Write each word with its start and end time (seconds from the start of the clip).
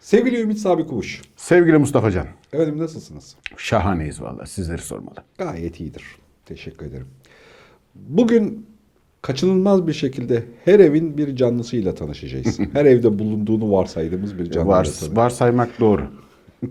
Sevgili 0.00 0.40
Ümit 0.40 0.58
Sabi 0.58 0.86
Kubuş. 0.86 1.22
Sevgili 1.36 1.78
Mustafa 1.78 2.10
Can, 2.10 2.26
Efendim 2.52 2.78
nasılsınız? 2.78 3.36
şahaneyiz 3.56 4.22
vallahi 4.22 4.48
sizleri 4.48 4.82
sormalı. 4.82 5.24
Gayet 5.38 5.80
iyidir. 5.80 6.04
Teşekkür 6.44 6.86
ederim. 6.86 7.08
Bugün 7.94 8.66
kaçınılmaz 9.26 9.86
bir 9.86 9.92
şekilde 9.92 10.42
her 10.64 10.80
evin 10.80 11.18
bir 11.18 11.36
canlısıyla 11.36 11.94
tanışacağız. 11.94 12.58
her 12.72 12.84
evde 12.84 13.18
bulunduğunu 13.18 13.72
varsaydığımız 13.72 14.38
bir 14.38 14.50
canlı. 14.50 14.68
Var, 14.68 14.88
varsaymak 15.12 15.80
doğru. 15.80 16.02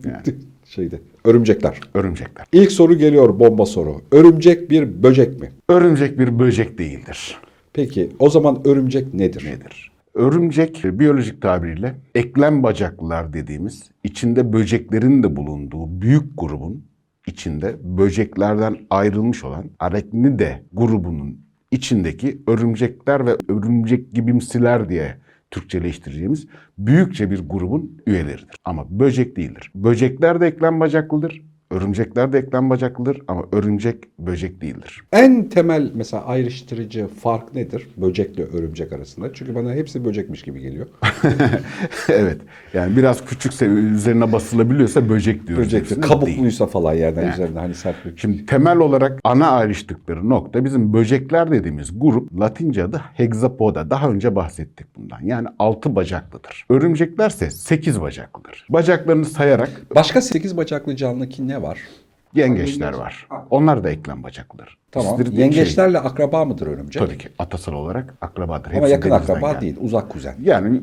Yani, 0.05 0.21
Şeyde. 0.65 0.99
Örümcekler. 1.25 1.79
örümcekler. 1.93 2.45
İlk 2.53 2.71
soru 2.71 2.97
geliyor 2.97 3.39
bomba 3.39 3.65
soru. 3.65 4.01
Örümcek 4.11 4.71
bir 4.71 5.03
böcek 5.03 5.41
mi? 5.41 5.51
Örümcek 5.69 6.19
bir 6.19 6.39
böcek 6.39 6.77
değildir. 6.77 7.37
Peki 7.73 8.09
o 8.19 8.29
zaman 8.29 8.67
örümcek 8.67 9.13
nedir? 9.13 9.45
Nedir? 9.45 9.91
Örümcek 10.13 10.81
biyolojik 10.83 11.41
tabiriyle 11.41 11.95
eklem 12.15 12.63
bacaklılar 12.63 13.33
dediğimiz 13.33 13.83
içinde 14.03 14.53
böceklerin 14.53 15.23
de 15.23 15.35
bulunduğu 15.35 16.01
büyük 16.01 16.23
grubun 16.37 16.83
içinde 17.27 17.75
böceklerden 17.83 18.77
ayrılmış 18.89 19.43
olan 19.43 19.65
Arachnide 19.79 20.63
grubunun 20.73 21.44
içindeki 21.75 22.41
örümcekler 22.47 23.25
ve 23.25 23.37
örümcek 23.49 24.13
gibimsiler 24.13 24.89
diye 24.89 25.17
Türkçeleştireceğimiz 25.51 26.47
büyükçe 26.77 27.31
bir 27.31 27.39
grubun 27.39 28.01
üyeleridir. 28.07 28.55
Ama 28.65 28.99
böcek 28.99 29.37
değildir. 29.37 29.71
Böcekler 29.75 30.41
de 30.41 30.47
eklem 30.47 30.79
bacaklıdır. 30.79 31.41
Örümcekler 31.75 32.33
de 32.33 32.39
eklem 32.39 32.69
bacaklıdır 32.69 33.21
ama 33.27 33.43
örümcek 33.51 34.19
böcek 34.19 34.61
değildir. 34.61 35.03
En 35.11 35.49
temel 35.49 35.91
mesela 35.93 36.25
ayrıştırıcı 36.25 37.07
fark 37.07 37.55
nedir 37.55 37.87
böcekle 37.97 38.43
örümcek 38.43 38.93
arasında? 38.93 39.33
Çünkü 39.33 39.55
bana 39.55 39.73
hepsi 39.73 40.05
böcekmiş 40.05 40.43
gibi 40.43 40.61
geliyor. 40.61 40.87
evet. 42.09 42.37
Yani 42.73 42.97
biraz 42.97 43.25
küçükse 43.25 43.65
üzerine 43.65 44.31
basılabiliyorsa 44.31 45.09
böcek 45.09 45.47
diyoruz. 45.47 45.71
Değil. 45.71 46.01
kabukluysa 46.01 46.65
falan 46.65 46.93
yerden 46.93 47.31
üzerinde 47.31 47.59
hani 47.59 47.75
sert 47.75 48.05
bir 48.05 48.17
Şimdi 48.17 48.45
temel 48.45 48.77
olarak 48.77 49.19
ana 49.23 49.51
ayrıştıkları 49.51 50.29
nokta 50.29 50.65
bizim 50.65 50.93
böcekler 50.93 51.51
dediğimiz 51.51 51.99
grup 51.99 52.39
Latince 52.39 52.83
adı 52.83 53.01
hexapoda. 53.13 53.89
Daha 53.89 54.09
önce 54.09 54.35
bahsettik 54.35 54.95
bundan. 54.97 55.19
Yani 55.23 55.47
altı 55.59 55.95
bacaklıdır. 55.95 56.65
Örümceklerse 56.69 57.51
sekiz 57.51 58.01
bacaklıdır. 58.01 58.67
Bacaklarını 58.69 59.25
sayarak 59.25 59.69
Başka 59.95 60.21
sekiz 60.21 60.57
bacaklı 60.57 60.95
canlı 60.95 61.29
ki 61.29 61.47
ne 61.47 61.61
var? 61.61 61.64
Yengeçler 62.35 62.93
var. 62.93 63.27
Onlar 63.49 63.83
da 63.83 63.89
eklem 63.89 64.23
bacaklıdır. 64.23 64.77
Tamam. 64.91 65.21
İstir- 65.21 65.37
Yengeçlerle 65.37 65.99
akraba 65.99 66.45
mıdır 66.45 66.67
örümcek? 66.67 66.93
Şey, 66.93 67.07
tabii 67.07 67.17
ki 67.17 67.29
atasal 67.39 67.73
olarak 67.73 68.13
akrabadır. 68.21 68.71
Ama 68.71 68.79
Hepsi 68.79 68.91
yakın 68.91 69.11
akraba 69.11 69.51
geldi. 69.51 69.61
değil, 69.61 69.77
uzak 69.81 70.09
kuzen. 70.09 70.35
Yani 70.43 70.77
e, 70.77 70.81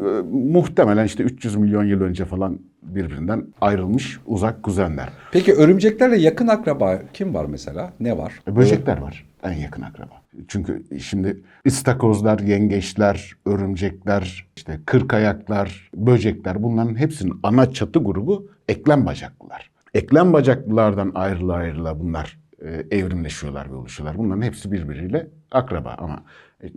muhtemelen 0.53 1.05
işte 1.05 1.23
300 1.23 1.57
milyon 1.57 1.85
yıl 1.85 2.01
önce 2.01 2.25
falan 2.25 2.59
birbirinden 2.83 3.45
ayrılmış 3.61 4.19
uzak 4.27 4.63
kuzenler. 4.63 5.09
Peki 5.33 5.53
örümceklerle 5.55 6.17
yakın 6.19 6.49
akraba 6.49 6.99
kim 7.13 7.35
var 7.35 7.45
mesela? 7.45 7.93
Ne 8.01 8.19
var? 8.19 8.33
E, 8.49 8.57
Böcekler 8.57 8.99
var 8.99 9.27
en 9.43 9.53
yakın 9.53 9.83
akraba. 9.83 10.23
Çünkü 10.49 10.83
şimdi 11.01 11.41
istakozlar, 11.65 12.39
yengeçler, 12.39 13.37
örümcekler, 13.47 14.47
işte 14.57 14.81
kırkayaklar, 14.87 15.91
böcekler 15.97 16.63
bunların 16.63 16.95
hepsinin 16.99 17.41
ana 17.43 17.73
çatı 17.73 17.99
grubu 17.99 18.47
eklem 18.69 19.07
bacaklılar. 19.07 19.71
Eklem 19.95 20.33
bacaklılardan 20.33 21.13
ayrıla 21.15 21.55
ayrıla 21.55 22.01
bunlar 22.01 22.39
e, 22.63 22.69
evrimleşiyorlar 22.91 23.71
ve 23.71 23.75
oluşuyorlar. 23.75 24.19
Bunların 24.19 24.43
hepsi 24.43 24.73
birbiriyle 24.73 25.31
akraba 25.51 25.95
ama 25.99 26.25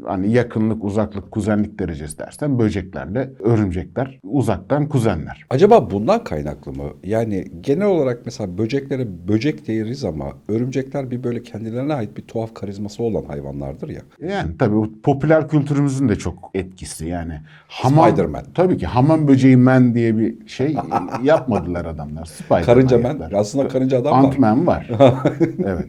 hani 0.06 0.32
yakınlık, 0.32 0.84
uzaklık, 0.84 1.32
kuzenlik 1.32 1.80
derecesi 1.80 2.18
dersen 2.20 2.60
böceklerle 2.60 3.30
örümcekler 3.40 4.20
uzaktan 4.24 4.90
kuzenler. 4.90 5.46
Acaba 5.50 5.90
bundan 5.92 6.24
kaynaklı 6.24 6.72
mı? 6.72 6.84
Yani 7.04 7.46
genel 7.62 7.88
olarak 7.88 8.22
mesela 8.26 8.58
böceklere 8.58 9.28
böcek 9.28 9.68
deriz 9.68 10.06
ama 10.06 10.26
örümcekler 10.48 11.12
bir 11.12 11.24
böyle 11.24 11.44
kendilerine 11.44 11.94
ait 11.94 12.18
bir 12.18 12.22
tuhaf 12.22 12.54
karizması 12.54 13.04
olan 13.04 13.26
hayvanlardır 13.26 13.90
ya. 13.90 14.02
Yani 14.30 14.58
tabii 14.60 14.76
bu 14.76 15.02
popüler 15.04 15.48
kültürümüzün 15.48 16.10
de 16.10 16.16
çok 16.16 16.52
etkisi 16.54 17.08
yani. 17.08 17.40
Hamam, 17.68 18.10
Spider-Man. 18.10 18.44
Tabii 18.56 18.78
ki 18.78 18.86
hamam 18.86 19.28
böceği 19.28 19.58
man 19.58 19.96
diye 19.96 20.18
bir 20.18 20.48
şey 20.48 20.76
yapmadılar 21.24 21.86
adamlar. 21.86 22.26
Spider-Man 22.26 22.64
Karınca 22.66 22.98
man. 22.98 23.04
yaptılar. 23.10 23.32
Aslında 23.32 23.68
karınca 23.68 24.02
adam 24.02 24.14
var. 24.14 24.28
Ant-Man 24.28 24.68
var. 24.68 24.90
evet. 25.66 25.88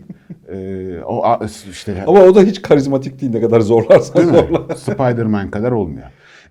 Ee, 0.48 1.00
o 1.02 1.44
işte 1.70 2.04
Ama 2.06 2.20
o 2.20 2.34
da 2.34 2.42
hiç 2.42 2.62
karizmatik 2.62 3.20
değil 3.20 3.32
ne 3.32 3.40
kadar 3.40 3.60
zorlarsan 3.60 4.24
zorla. 4.24 4.74
Spider-Man 4.76 5.50
kadar 5.50 5.72
olmuyor. 5.72 6.06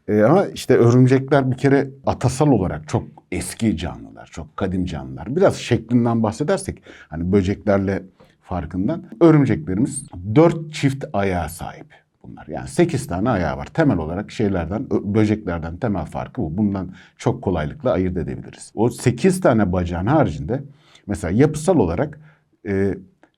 Ee, 0.07 0.21
ama 0.21 0.45
işte 0.45 0.77
örümcekler 0.77 1.51
bir 1.51 1.57
kere 1.57 1.89
atasal 2.05 2.47
olarak 2.47 2.87
çok 2.87 3.03
eski 3.31 3.77
canlılar, 3.77 4.29
çok 4.31 4.57
kadim 4.57 4.85
canlılar. 4.85 5.35
Biraz 5.35 5.55
şeklinden 5.55 6.23
bahsedersek 6.23 6.83
hani 7.09 7.31
böceklerle 7.31 8.03
farkından 8.41 9.03
örümceklerimiz 9.21 10.05
dört 10.35 10.73
çift 10.73 11.05
ayağa 11.13 11.49
sahip 11.49 11.87
bunlar. 12.23 12.47
Yani 12.47 12.67
sekiz 12.67 13.07
tane 13.07 13.29
ayağı 13.29 13.57
var. 13.57 13.65
Temel 13.65 13.97
olarak 13.97 14.31
şeylerden, 14.31 14.89
böceklerden 14.89 15.77
temel 15.77 16.05
farkı 16.05 16.41
bu. 16.41 16.57
Bundan 16.57 16.89
çok 17.17 17.41
kolaylıkla 17.41 17.91
ayırt 17.91 18.17
edebiliriz. 18.17 18.71
O 18.75 18.89
sekiz 18.89 19.41
tane 19.41 19.71
bacağın 19.71 20.05
haricinde 20.05 20.63
mesela 21.07 21.31
yapısal 21.31 21.77
olarak 21.77 22.19
e, 22.67 22.97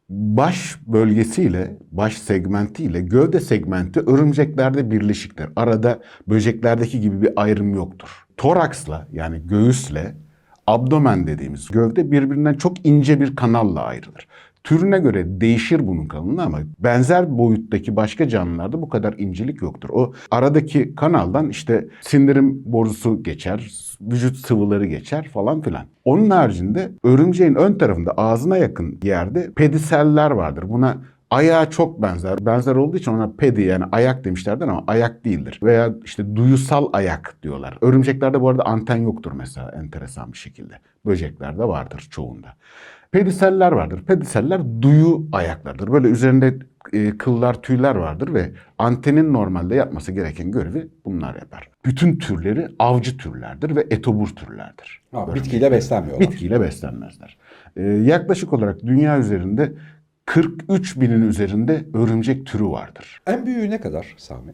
baş 0.10 0.78
bölgesiyle, 0.88 1.78
baş 1.92 2.18
segmentiyle 2.18 3.02
gövde 3.02 3.40
segmenti 3.40 4.00
örümceklerde 4.00 4.92
birleşiktir. 4.92 5.50
Arada 5.56 6.00
böceklerdeki 6.28 7.02
gibi 7.02 7.22
bir 7.22 7.30
ayrım 7.36 7.74
yoktur. 7.74 8.26
Toraksla 8.38 9.08
yani 9.12 9.42
göğüsle 9.48 10.16
abdomen 10.68 11.28
dediğimiz 11.28 11.68
gövde 11.68 12.12
birbirinden 12.12 12.54
çok 12.54 12.86
ince 12.86 13.22
bir 13.22 13.36
kanalla 13.36 13.84
ayrılır. 13.84 14.28
Türüne 14.68 15.00
göre 15.00 15.42
değişir 15.42 15.88
bunun 15.88 16.06
kalınlığı 16.06 16.44
ama 16.44 16.60
benzer 16.80 17.38
boyuttaki 17.38 17.96
başka 17.96 18.28
canlılarda 18.28 18.82
bu 18.82 18.90
kadar 18.90 19.14
incelik 19.18 19.62
yoktur. 19.62 19.90
O 19.92 20.14
aradaki 20.32 20.96
kanaldan 20.96 21.50
işte 21.50 21.88
sindirim 22.02 22.62
borusu 22.66 23.24
geçer, 23.24 23.72
vücut 24.02 24.38
sıvıları 24.38 24.86
geçer 24.86 25.30
falan 25.34 25.62
filan. 25.62 25.86
Onun 26.06 26.30
haricinde 26.30 26.92
örümceğin 27.04 27.56
ön 27.56 27.78
tarafında 27.78 28.12
ağzına 28.12 28.58
yakın 28.58 29.00
yerde 29.04 29.52
pediseller 29.56 30.32
vardır. 30.32 30.70
Buna 30.70 30.98
ayağa 31.30 31.70
çok 31.70 32.02
benzer. 32.02 32.46
Benzer 32.46 32.76
olduğu 32.76 32.98
için 32.98 33.12
ona 33.12 33.32
pedi 33.38 33.62
yani 33.62 33.84
ayak 33.92 34.26
demişlerdir 34.26 34.68
ama 34.68 34.84
ayak 34.88 35.26
değildir. 35.26 35.60
Veya 35.64 35.94
işte 36.06 36.36
duyusal 36.36 36.90
ayak 36.94 37.38
diyorlar. 37.44 37.78
Örümceklerde 37.82 38.42
bu 38.42 38.50
arada 38.50 38.66
anten 38.66 38.98
yoktur 38.98 39.32
mesela 39.32 39.72
enteresan 39.72 40.34
bir 40.34 40.38
şekilde. 40.38 40.74
Böceklerde 41.06 41.64
vardır 41.64 42.08
çoğunda. 42.12 42.48
Pediseller 43.12 43.72
vardır. 43.72 44.04
Pediseller 44.08 44.62
duyu 44.82 45.28
ayaklardır. 45.32 45.92
Böyle 45.92 46.08
üzerinde 46.08 46.60
e, 46.94 47.18
kıllar, 47.18 47.62
tüyler 47.62 47.96
vardır 47.96 48.34
ve 48.34 48.52
antenin 48.78 49.34
normalde 49.34 49.76
yapması 49.76 50.12
gereken 50.12 50.52
görevi 50.52 50.88
bunlar 51.06 51.36
yapar. 51.36 51.70
Bütün 51.86 52.18
türleri 52.18 52.68
avcı 52.80 53.18
türlerdir 53.18 53.76
ve 53.76 53.88
etobur 53.90 54.28
türlerdir. 54.28 55.02
Ha, 55.12 55.36
bitkiyle 55.36 55.72
beslenmiyorlar. 55.72 56.28
Bitkiyle 56.28 56.62
beslenmezler. 56.62 57.38
Ee, 57.76 57.84
yaklaşık 57.84 58.54
olarak 58.54 58.82
dünya 58.82 59.20
üzerinde 59.20 59.74
43 60.26 61.00
binin 61.02 61.22
üzerinde 61.30 61.86
örümcek 61.94 62.46
türü 62.46 62.66
vardır. 62.66 63.22
En 63.28 63.46
büyüğü 63.46 63.70
ne 63.70 63.82
kadar 63.82 64.16
Sami? 64.18 64.54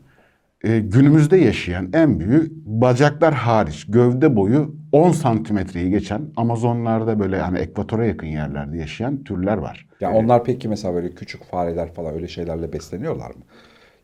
Ee, 0.63 0.79
günümüzde 0.79 1.37
yaşayan 1.37 1.89
en 1.93 2.19
büyüğü 2.19 2.51
bacaklar 2.65 3.33
hariç 3.33 3.85
gövde 3.89 4.35
boyu 4.35 4.75
10 4.91 5.11
santimetreyi 5.11 5.89
geçen 5.89 6.21
Amazonlarda 6.35 7.19
böyle 7.19 7.37
yani 7.37 7.57
ekvatora 7.57 8.05
yakın 8.05 8.27
yerlerde 8.27 8.77
yaşayan 8.77 9.23
türler 9.23 9.57
var. 9.57 9.87
Ya 9.99 10.13
onlar 10.13 10.43
peki 10.43 10.69
mesela 10.69 10.93
böyle 10.93 11.11
küçük 11.11 11.43
fareler 11.43 11.93
falan 11.93 12.13
öyle 12.13 12.27
şeylerle 12.27 12.73
besleniyorlar 12.73 13.29
mı? 13.29 13.41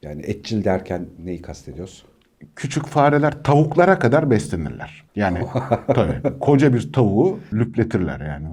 Yani 0.01 0.21
etçil 0.21 0.63
derken 0.63 1.05
neyi 1.23 1.41
kastediyoruz? 1.41 2.05
Küçük 2.55 2.85
fareler 2.85 3.43
tavuklara 3.43 3.99
kadar 3.99 4.29
beslenirler. 4.31 5.05
Yani 5.15 5.39
tabii 5.87 6.39
koca 6.39 6.73
bir 6.73 6.93
tavuğu 6.93 7.39
lüpletirler 7.53 8.19
yani. 8.19 8.47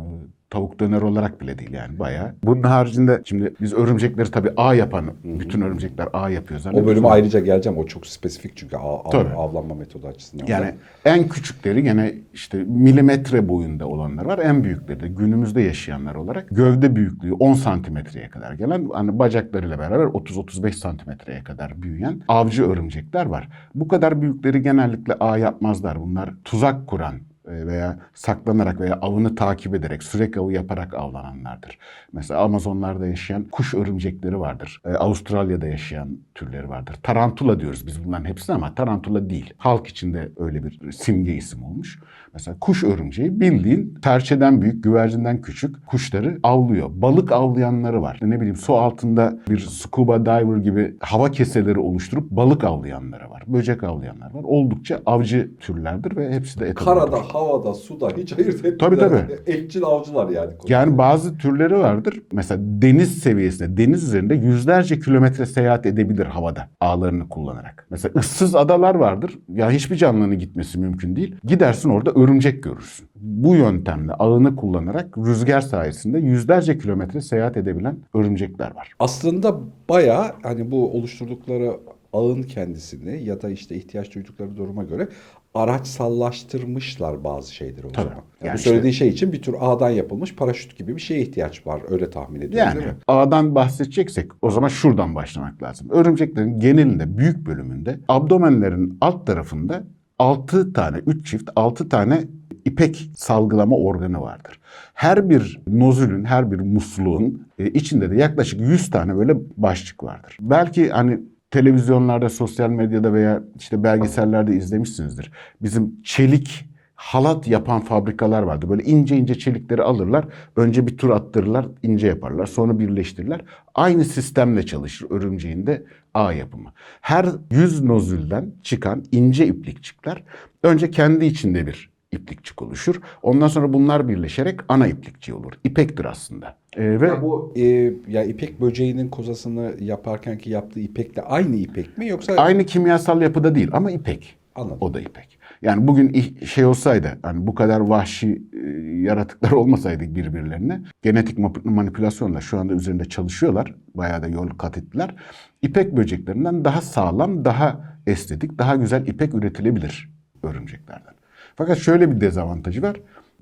Tavuk 0.51 0.81
döner 0.81 1.03
olarak 1.03 1.41
bile 1.41 1.59
değil 1.59 1.73
yani 1.73 1.99
bayağı. 1.99 2.35
Bunun 2.45 2.63
haricinde 2.63 3.23
şimdi 3.25 3.55
biz 3.61 3.75
örümcekleri 3.75 4.31
tabii 4.31 4.51
ağ 4.57 4.75
yapan, 4.75 5.05
bütün 5.25 5.61
örümcekler 5.61 6.09
ağ 6.13 6.31
yapıyor 6.31 6.61
O 6.61 6.63
zannediyoruz 6.63 6.91
bölüme 6.93 7.09
ayrıca 7.09 7.41
geleceğim. 7.41 7.79
O 7.79 7.87
çok 7.87 8.07
spesifik 8.07 8.57
çünkü 8.57 8.77
av, 8.77 8.95
av- 9.05 9.11
Tabii. 9.11 9.29
avlanma 9.35 9.75
metodu 9.75 10.07
açısından. 10.07 10.47
Yani 10.47 10.75
en 11.05 11.29
küçükleri 11.29 11.83
gene 11.83 12.15
işte 12.35 12.59
milimetre 12.59 13.49
boyunda 13.49 13.87
olanlar 13.87 14.25
var. 14.25 14.39
En 14.39 14.65
büyükleri 14.65 15.01
de 15.01 15.09
günümüzde 15.09 15.63
yaşayanlar 15.63 16.15
olarak 16.15 16.49
gövde 16.51 16.97
büyüklüğü 16.97 17.33
10 17.33 17.55
santimetreye 17.55 18.29
kadar 18.29 18.53
gelen 18.53 18.89
hani 18.93 19.19
bacaklarıyla 19.19 19.79
beraber 19.79 20.05
30-35 20.05 20.73
santimetreye 20.73 21.45
kadar 21.45 21.83
büyüyen 21.83 22.21
avcı 22.29 22.71
örümcekler 22.71 23.27
var. 23.27 23.49
Bu 23.75 23.89
kadar 23.89 24.23
büyükleri 24.23 24.63
genellikle 24.63 25.15
ağ 25.15 25.39
yapmazlar. 25.39 26.01
Bunlar 26.01 26.31
tuzak 26.45 26.87
kuran 26.87 27.15
veya 27.47 27.99
saklanarak 28.15 28.81
veya 28.81 28.95
avını 28.95 29.35
takip 29.35 29.75
ederek 29.75 30.03
sürekli 30.03 30.41
avı 30.41 30.53
yaparak 30.53 30.95
avlananlardır. 30.95 31.79
Mesela 32.13 32.41
Amazonlarda 32.41 33.07
yaşayan 33.07 33.45
kuş 33.45 33.75
örümcekleri 33.75 34.41
vardır. 34.41 34.81
E, 34.85 34.89
Avustralya'da 34.89 35.67
yaşayan 35.67 36.19
türleri 36.35 36.69
vardır. 36.69 36.97
Tarantula 37.03 37.61
diyoruz 37.61 37.87
biz 37.87 38.05
bunların 38.05 38.25
hepsine 38.25 38.57
ama 38.57 38.75
tarantula 38.75 39.31
değil. 39.31 39.55
Halk 39.57 39.87
içinde 39.87 40.33
öyle 40.37 40.65
bir 40.65 40.93
simge 40.93 41.35
isim 41.35 41.63
olmuş. 41.63 41.99
Mesela 42.37 42.57
kuş 42.61 42.85
örümceği 42.85 43.41
bildiğin 43.41 43.99
serçeden 44.05 44.63
büyük, 44.63 44.85
güvercinden 44.85 45.43
küçük 45.43 45.87
kuşları 45.87 46.39
avlıyor. 46.43 46.91
Balık 46.95 47.33
avlayanları 47.33 48.03
var. 48.03 48.19
Ne 48.23 48.37
bileyim 48.37 48.57
su 48.57 48.75
altında 48.75 49.39
bir 49.49 49.59
scuba 49.59 50.27
diver 50.27 50.57
gibi 50.57 50.97
hava 51.01 51.31
keseleri 51.31 51.79
oluşturup 51.79 52.31
balık 52.31 52.65
avlayanları 52.65 53.31
var. 53.31 53.43
Böcek 53.47 53.85
avlayanlar 53.85 54.35
var. 54.35 54.43
Oldukça 54.45 55.01
avcı 55.07 55.51
türlerdir 55.61 56.17
ve 56.17 56.33
hepsi 56.33 56.61
de 56.61 56.67
et 56.67 56.75
Karada, 56.75 57.17
havada, 57.17 57.75
suda 57.75 58.09
hiç 58.17 58.33
ayırt 58.33 58.55
etmeden. 58.55 58.79
Tabii, 58.79 58.99
tabii. 58.99 59.17
Etçil 59.47 59.85
avcılar 59.85 60.29
yani. 60.29 60.53
Yani 60.69 60.99
bazı 60.99 61.39
türleri 61.39 61.79
vardır. 61.79 62.23
Mesela 62.33 62.61
deniz 62.63 63.19
seviyesinde, 63.19 63.77
deniz 63.77 64.05
üzerinde 64.05 64.35
yüzlerce 64.35 65.01
kilometre 65.01 65.47
seyahat 65.47 65.87
edebilir 65.87 66.27
havada 66.27 66.69
ağlarını 66.81 67.29
kullanarak. 67.29 67.87
Mesela 67.91 68.13
ıssız 68.17 68.55
adalar 68.55 68.95
vardır. 68.95 69.39
Ya 69.49 69.71
hiçbir 69.71 69.97
canlının 69.97 70.39
gitmesi 70.39 70.79
mümkün 70.79 71.17
değil. 71.17 71.37
Gidersin 71.45 71.91
orada 71.91 72.11
örümcek 72.27 72.63
görürsün. 72.63 73.09
Bu 73.17 73.55
yöntemle 73.57 74.13
ağını 74.13 74.57
kullanarak 74.57 75.19
rüzgar 75.19 75.61
sayesinde 75.61 76.19
yüzlerce 76.19 76.79
kilometre 76.79 77.21
seyahat 77.21 77.57
edebilen 77.57 77.97
örümcekler 78.15 78.75
var. 78.75 78.93
Aslında 78.99 79.57
bayağı 79.89 80.33
hani 80.43 80.71
bu 80.71 80.93
oluşturdukları 80.93 81.73
ağın 82.13 82.43
kendisini 82.43 83.25
ya 83.25 83.43
da 83.43 83.51
işte 83.51 83.75
ihtiyaç 83.77 84.15
duydukları 84.15 84.57
duruma 84.57 84.85
göre 84.85 85.09
araçsallaştırmışlar 85.55 87.25
bazı 87.25 87.55
şeyleri 87.55 87.87
o 87.87 87.91
Tabii. 87.93 88.09
zaman. 88.09 88.23
Yani 88.45 88.53
bu 88.53 88.57
işte- 88.57 88.71
söylediğin 88.71 88.93
şey 88.93 89.09
için 89.09 89.33
bir 89.33 89.43
tür 89.43 89.55
ağdan 89.61 89.91
yapılmış 89.91 90.35
paraşüt 90.35 90.79
gibi 90.79 90.97
bir 90.97 91.01
şeye 91.01 91.21
ihtiyaç 91.21 91.67
var. 91.67 91.83
Öyle 91.91 92.11
tahmin 92.11 92.41
ediyorum 92.41 92.59
Yani 92.69 92.75
değil 92.77 92.87
mi? 92.87 92.99
ağdan 93.07 93.55
bahsedeceksek 93.55 94.31
o 94.43 94.51
zaman 94.51 94.69
şuradan 94.69 95.15
başlamak 95.15 95.63
lazım. 95.63 95.91
Örümceklerin 95.91 96.61
genelinde 96.61 97.19
büyük 97.19 97.47
bölümünde 97.47 97.99
abdomenlerin 98.09 98.99
alt 99.01 99.27
tarafında 99.27 99.85
6 100.19 100.73
tane 100.73 100.99
3 101.07 101.27
çift 101.31 101.51
6 101.57 101.89
tane 101.89 102.25
ipek 102.65 103.11
salgılama 103.17 103.77
organı 103.77 104.21
vardır. 104.21 104.61
Her 104.95 105.31
bir 105.31 105.61
nozülün, 105.67 106.25
her 106.25 106.53
bir 106.53 106.61
musluğun 106.61 107.49
e, 107.59 107.67
içinde 107.67 108.11
de 108.11 108.17
yaklaşık 108.17 108.61
100 108.61 108.91
tane 108.91 109.17
böyle 109.17 109.35
başlık 109.57 110.05
vardır. 110.05 110.37
Belki 110.41 110.91
hani 110.91 111.21
televizyonlarda, 111.51 112.29
sosyal 112.29 112.71
medyada 112.71 113.13
veya 113.13 113.43
işte 113.59 113.83
belgesellerde 113.83 114.57
izlemişsinizdir. 114.57 115.33
Bizim 115.63 116.03
çelik 116.03 116.69
halat 116.97 117.49
yapan 117.49 117.81
fabrikalar 117.81 118.43
vardı. 118.43 118.69
Böyle 118.71 118.83
ince 118.83 119.17
ince 119.17 119.35
çelikleri 119.35 119.83
alırlar. 119.83 120.25
Önce 120.57 120.87
bir 120.87 120.97
tur 120.97 121.11
attırırlar, 121.11 121.67
ince 121.83 122.07
yaparlar. 122.07 122.47
Sonra 122.47 122.79
birleştirirler. 122.79 123.41
Aynı 123.75 124.05
sistemle 124.05 124.67
çalışır 124.67 125.11
örümceğin 125.11 125.67
de 125.67 125.85
ağ 126.15 126.33
yapımı. 126.33 126.73
Her 127.01 127.27
100 127.51 127.83
nozülden 127.83 128.53
çıkan 128.63 129.05
ince 129.13 129.47
iplikçikler 129.47 130.23
önce 130.63 130.91
kendi 130.91 131.25
içinde 131.27 131.67
bir 131.67 131.91
iplikçik 132.13 132.63
oluşur. 132.63 133.01
Ondan 133.23 133.49
sonra 133.49 133.73
bunlar 133.73 134.09
birleşerek 134.09 134.61
ana 134.69 134.87
iplikçi 134.87 135.35
olur. 135.35 135.53
İpektir 135.65 136.05
aslında. 136.05 136.57
Ee, 136.77 137.01
ve 137.01 137.07
Ya 137.07 137.23
bu 137.23 137.53
e, 137.57 137.63
ya 138.09 138.25
ipek 138.25 138.61
böceğinin 138.61 139.09
kozasını 139.09 139.75
yaparken 139.81 140.39
ki 140.39 140.51
yaptığı 140.51 140.81
ipekle 140.81 141.23
aynı 141.23 141.57
ipek 141.57 141.99
mi 141.99 142.09
yoksa 142.09 142.33
aynı 142.37 142.67
kimyasal 142.67 143.23
yapıda 143.23 143.55
değil 143.55 143.69
ama 143.73 143.91
ipek. 143.91 144.37
Anladım. 144.55 144.79
O 144.81 144.95
da 144.95 145.01
ipek. 145.01 145.36
Yani 145.67 145.87
bugün 145.87 146.37
şey 146.45 146.65
olsaydı 146.65 147.19
hani 147.23 147.47
bu 147.47 147.55
kadar 147.55 147.81
vahşi 147.81 148.43
e, 148.53 148.69
yaratıklar 149.01 149.51
olmasaydı 149.61 150.15
birbirlerine 150.15 150.81
genetik 151.03 151.39
manipülasyonla 151.65 152.41
şu 152.41 152.59
anda 152.59 152.75
üzerinde 152.75 153.05
çalışıyorlar. 153.05 153.75
Bayağı 153.95 154.23
da 154.23 154.29
yol 154.29 154.49
kat 154.49 154.79
ettiler. 154.79 155.15
İpek 155.63 155.97
böceklerinden 155.97 156.65
daha 156.65 156.81
sağlam, 156.81 157.45
daha 157.45 157.81
estetik, 158.07 158.59
daha 158.59 158.77
güzel 158.77 159.07
ipek 159.07 159.35
üretilebilir 159.35 160.11
örümceklerden. 160.43 161.15
Fakat 161.57 161.79
şöyle 161.79 162.11
bir 162.11 162.21
dezavantajı 162.21 162.83
var. 162.83 163.01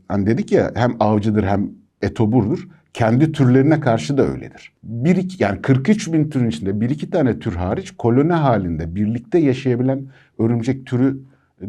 Hani 0.09 0.27
dedik 0.27 0.53
ya 0.53 0.73
hem 0.75 0.97
avcıdır 1.01 1.45
hem 1.45 1.71
etoburdur. 2.03 2.69
Kendi 2.93 3.33
türlerine 3.33 3.81
karşı 3.81 4.19
da 4.19 4.23
öyledir. 4.23 4.73
Bir 4.83 5.17
iki, 5.17 5.43
yani 5.43 5.63
43 5.63 6.13
bin 6.13 6.31
türün 6.31 6.49
içinde 6.49 6.81
bir 6.81 6.91
iki 6.91 7.11
tane 7.11 7.39
tür 7.39 7.55
hariç 7.55 7.91
koloni 7.99 8.33
halinde 8.33 8.95
birlikte 8.95 9.39
yaşayabilen 9.39 10.07
örümcek 10.39 10.87
türü 10.87 11.19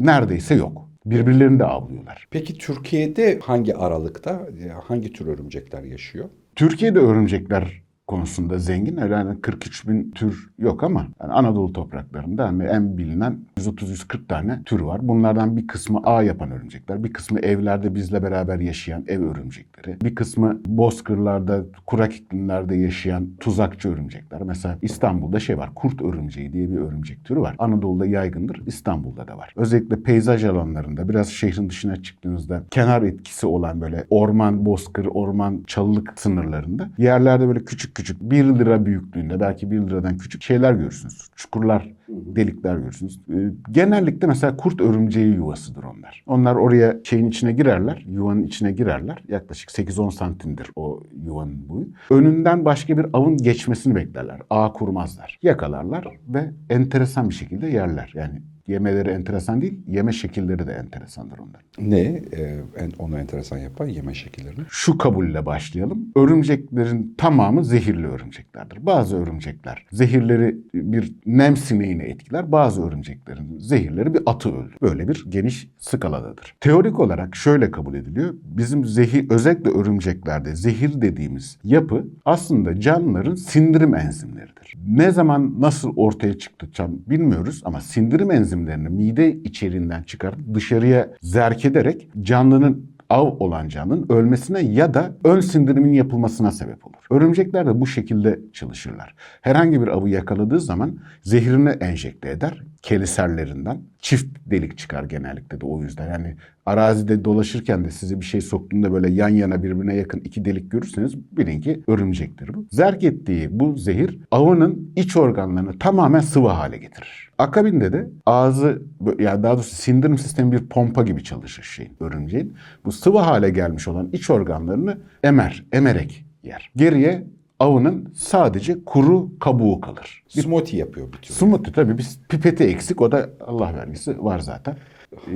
neredeyse 0.00 0.54
yok. 0.54 0.88
Birbirlerini 1.06 1.58
de 1.58 1.64
avlıyorlar. 1.64 2.28
Peki 2.30 2.58
Türkiye'de 2.58 3.38
hangi 3.42 3.76
aralıkta 3.76 4.48
hangi 4.88 5.12
tür 5.12 5.26
örümcekler 5.26 5.82
yaşıyor? 5.82 6.28
Türkiye'de 6.56 6.98
örümcekler 6.98 7.82
konusunda 8.06 8.58
zengin. 8.58 8.96
Öyle 8.96 9.14
hani 9.14 9.40
43 9.40 9.88
bin 9.88 10.10
tür 10.10 10.50
yok 10.58 10.84
ama 10.84 11.06
yani 11.22 11.32
Anadolu 11.32 11.72
topraklarında 11.72 12.48
hani 12.48 12.64
en 12.64 12.98
bilinen 12.98 13.38
130-140 13.58 14.26
tane 14.26 14.62
tür 14.62 14.80
var. 14.80 15.08
Bunlardan 15.08 15.56
bir 15.56 15.66
kısmı 15.66 16.00
ağ 16.04 16.22
yapan 16.22 16.50
örümcekler, 16.50 17.04
bir 17.04 17.12
kısmı 17.12 17.40
evlerde 17.40 17.94
bizle 17.94 18.22
beraber 18.22 18.60
yaşayan 18.60 19.04
ev 19.08 19.22
örümcekleri, 19.22 20.00
bir 20.00 20.14
kısmı 20.14 20.60
bozkırlarda, 20.66 21.64
kurak 21.86 22.14
iklimlerde 22.14 22.76
yaşayan 22.76 23.28
tuzakçı 23.40 23.88
örümcekler. 23.88 24.42
Mesela 24.42 24.78
İstanbul'da 24.82 25.40
şey 25.40 25.58
var, 25.58 25.70
kurt 25.74 26.02
örümceği 26.02 26.52
diye 26.52 26.70
bir 26.70 26.76
örümcek 26.76 27.24
türü 27.24 27.40
var. 27.40 27.56
Anadolu'da 27.58 28.06
yaygındır, 28.06 28.62
İstanbul'da 28.66 29.28
da 29.28 29.38
var. 29.38 29.52
Özellikle 29.56 30.02
peyzaj 30.02 30.44
alanlarında, 30.44 31.08
biraz 31.08 31.28
şehrin 31.28 31.68
dışına 31.68 32.02
çıktığınızda 32.02 32.62
kenar 32.70 33.02
etkisi 33.02 33.46
olan 33.46 33.80
böyle 33.80 34.04
orman, 34.10 34.66
bozkır, 34.66 35.06
orman, 35.06 35.62
çalılık 35.66 36.12
sınırlarında 36.16 36.90
yerlerde 36.98 37.48
böyle 37.48 37.64
küçük 37.64 37.95
küçük 37.96 38.20
1 38.20 38.44
lira 38.44 38.86
büyüklüğünde 38.86 39.40
belki 39.40 39.70
1 39.70 39.80
liradan 39.80 40.18
küçük 40.18 40.42
şeyler 40.42 40.72
görürsünüz. 40.72 41.28
Çukurlar, 41.36 41.92
delikler 42.08 42.76
görürsünüz. 42.76 43.20
Ee, 43.30 43.50
genellikle 43.70 44.26
mesela 44.26 44.56
kurt 44.56 44.80
örümceği 44.80 45.34
yuvasıdır 45.34 45.84
onlar. 45.84 46.24
Onlar 46.26 46.54
oraya 46.54 46.96
şeyin 47.04 47.28
içine 47.28 47.52
girerler, 47.52 48.04
yuvanın 48.08 48.42
içine 48.42 48.72
girerler. 48.72 49.22
Yaklaşık 49.28 49.70
8-10 49.70 50.10
santimdir 50.10 50.70
o 50.76 51.00
yuvanın 51.24 51.68
boyu. 51.68 51.86
Önünden 52.10 52.64
başka 52.64 52.98
bir 52.98 53.06
avın 53.12 53.36
geçmesini 53.36 53.94
beklerler. 53.94 54.40
Ağ 54.50 54.72
kurmazlar. 54.72 55.38
Yakalarlar 55.42 56.08
ve 56.28 56.50
enteresan 56.70 57.28
bir 57.28 57.34
şekilde 57.34 57.66
yerler. 57.66 58.12
Yani 58.14 58.42
yemeleri 58.68 59.08
enteresan 59.08 59.60
değil, 59.60 59.80
yeme 59.86 60.12
şekilleri 60.12 60.66
de 60.66 60.72
enteresandır 60.72 61.38
onların. 61.38 61.66
Ne 61.78 62.00
e, 62.00 62.60
en, 62.76 62.90
onu 62.98 63.18
enteresan 63.18 63.58
yapan 63.58 63.86
yeme 63.86 64.14
şekillerini? 64.14 64.64
Şu 64.68 64.98
kabulle 64.98 65.46
başlayalım. 65.46 66.12
Örümceklerin 66.16 67.14
tamamı 67.18 67.64
zehirli 67.64 68.06
örümceklerdir. 68.06 68.86
Bazı 68.86 69.16
örümcekler 69.16 69.86
zehirleri 69.92 70.56
bir 70.74 71.12
nem 71.26 71.56
sineğini 71.56 72.02
etkiler. 72.02 72.52
Bazı 72.52 72.86
örümceklerin 72.86 73.58
zehirleri 73.58 74.14
bir 74.14 74.22
atı 74.26 74.48
öldürür. 74.48 74.76
Böyle 74.82 75.08
bir 75.08 75.24
geniş 75.28 75.68
skaladadır. 75.78 76.54
Teorik 76.60 77.00
olarak 77.00 77.36
şöyle 77.36 77.70
kabul 77.70 77.94
ediliyor. 77.94 78.34
Bizim 78.42 78.84
zehir, 78.84 79.30
özellikle 79.30 79.70
örümceklerde 79.70 80.56
zehir 80.56 81.00
dediğimiz 81.00 81.58
yapı 81.64 82.06
aslında 82.24 82.80
canlıların 82.80 83.34
sindirim 83.34 83.94
enzimleridir. 83.94 84.74
Ne 84.88 85.10
zaman 85.10 85.60
nasıl 85.60 85.92
ortaya 85.96 86.38
çıktı 86.38 86.70
tam 86.74 86.90
bilmiyoruz 87.06 87.62
ama 87.64 87.80
sindirim 87.80 88.30
enzimlerini 88.56 88.88
mide 88.88 89.32
içeriğinden 89.32 90.02
çıkarıp 90.02 90.38
dışarıya 90.54 91.08
zerk 91.22 91.64
ederek 91.64 92.08
canlının 92.22 92.90
av 93.10 93.26
olan 93.26 93.68
canlının 93.68 94.06
ölmesine 94.08 94.60
ya 94.60 94.94
da 94.94 95.12
ön 95.24 95.40
sindirimin 95.40 95.92
yapılmasına 95.92 96.50
sebep 96.50 96.86
olur. 96.86 96.95
Örümcekler 97.10 97.66
de 97.66 97.80
bu 97.80 97.86
şekilde 97.86 98.40
çalışırlar. 98.52 99.14
Herhangi 99.40 99.82
bir 99.82 99.88
avı 99.88 100.08
yakaladığı 100.08 100.60
zaman 100.60 100.98
zehrini 101.22 101.68
enjekte 101.68 102.30
eder 102.30 102.62
keliserlerinden. 102.82 103.80
Çift 103.98 104.36
delik 104.46 104.78
çıkar 104.78 105.04
genellikle 105.04 105.60
de 105.60 105.66
o 105.66 105.82
yüzden. 105.82 106.12
Yani 106.12 106.36
arazide 106.66 107.24
dolaşırken 107.24 107.84
de 107.84 107.90
size 107.90 108.20
bir 108.20 108.24
şey 108.24 108.40
soktuğunda 108.40 108.92
böyle 108.92 109.10
yan 109.10 109.28
yana 109.28 109.62
birbirine 109.62 109.96
yakın 109.96 110.20
iki 110.20 110.44
delik 110.44 110.70
görürseniz 110.70 111.16
bilin 111.16 111.60
ki 111.60 111.80
örümcektir 111.88 112.54
bu. 112.54 112.66
Zerk 112.70 113.04
ettiği 113.04 113.48
bu 113.60 113.76
zehir 113.76 114.18
avının 114.30 114.92
iç 114.96 115.16
organlarını 115.16 115.78
tamamen 115.78 116.20
sıvı 116.20 116.48
hale 116.48 116.78
getirir. 116.78 117.30
Akabinde 117.38 117.92
de 117.92 118.08
ağzı 118.26 118.82
yani 119.18 119.42
daha 119.42 119.54
doğrusu 119.54 119.74
sindirim 119.74 120.18
sistemi 120.18 120.52
bir 120.52 120.66
pompa 120.66 121.02
gibi 121.02 121.24
çalışır 121.24 121.62
şeyin 121.62 121.92
örümceğin. 122.00 122.54
Bu 122.84 122.92
sıvı 122.92 123.18
hale 123.18 123.50
gelmiş 123.50 123.88
olan 123.88 124.08
iç 124.12 124.30
organlarını 124.30 124.98
emer, 125.22 125.64
emerek 125.72 126.25
yer. 126.46 126.70
Geriye 126.76 127.24
avının 127.60 128.12
sadece 128.14 128.84
kuru 128.84 129.38
kabuğu 129.38 129.80
kalır. 129.80 130.24
Smoothie 130.28 130.78
yapıyor 130.78 131.12
bir 131.12 131.18
tür. 131.18 131.34
Smoothie 131.34 131.72
tabii 131.72 131.98
bir 131.98 132.06
pipeti 132.28 132.64
eksik 132.64 133.00
o 133.00 133.12
da 133.12 133.30
Allah 133.46 133.74
vergisi 133.74 134.24
var 134.24 134.38
zaten. 134.38 134.76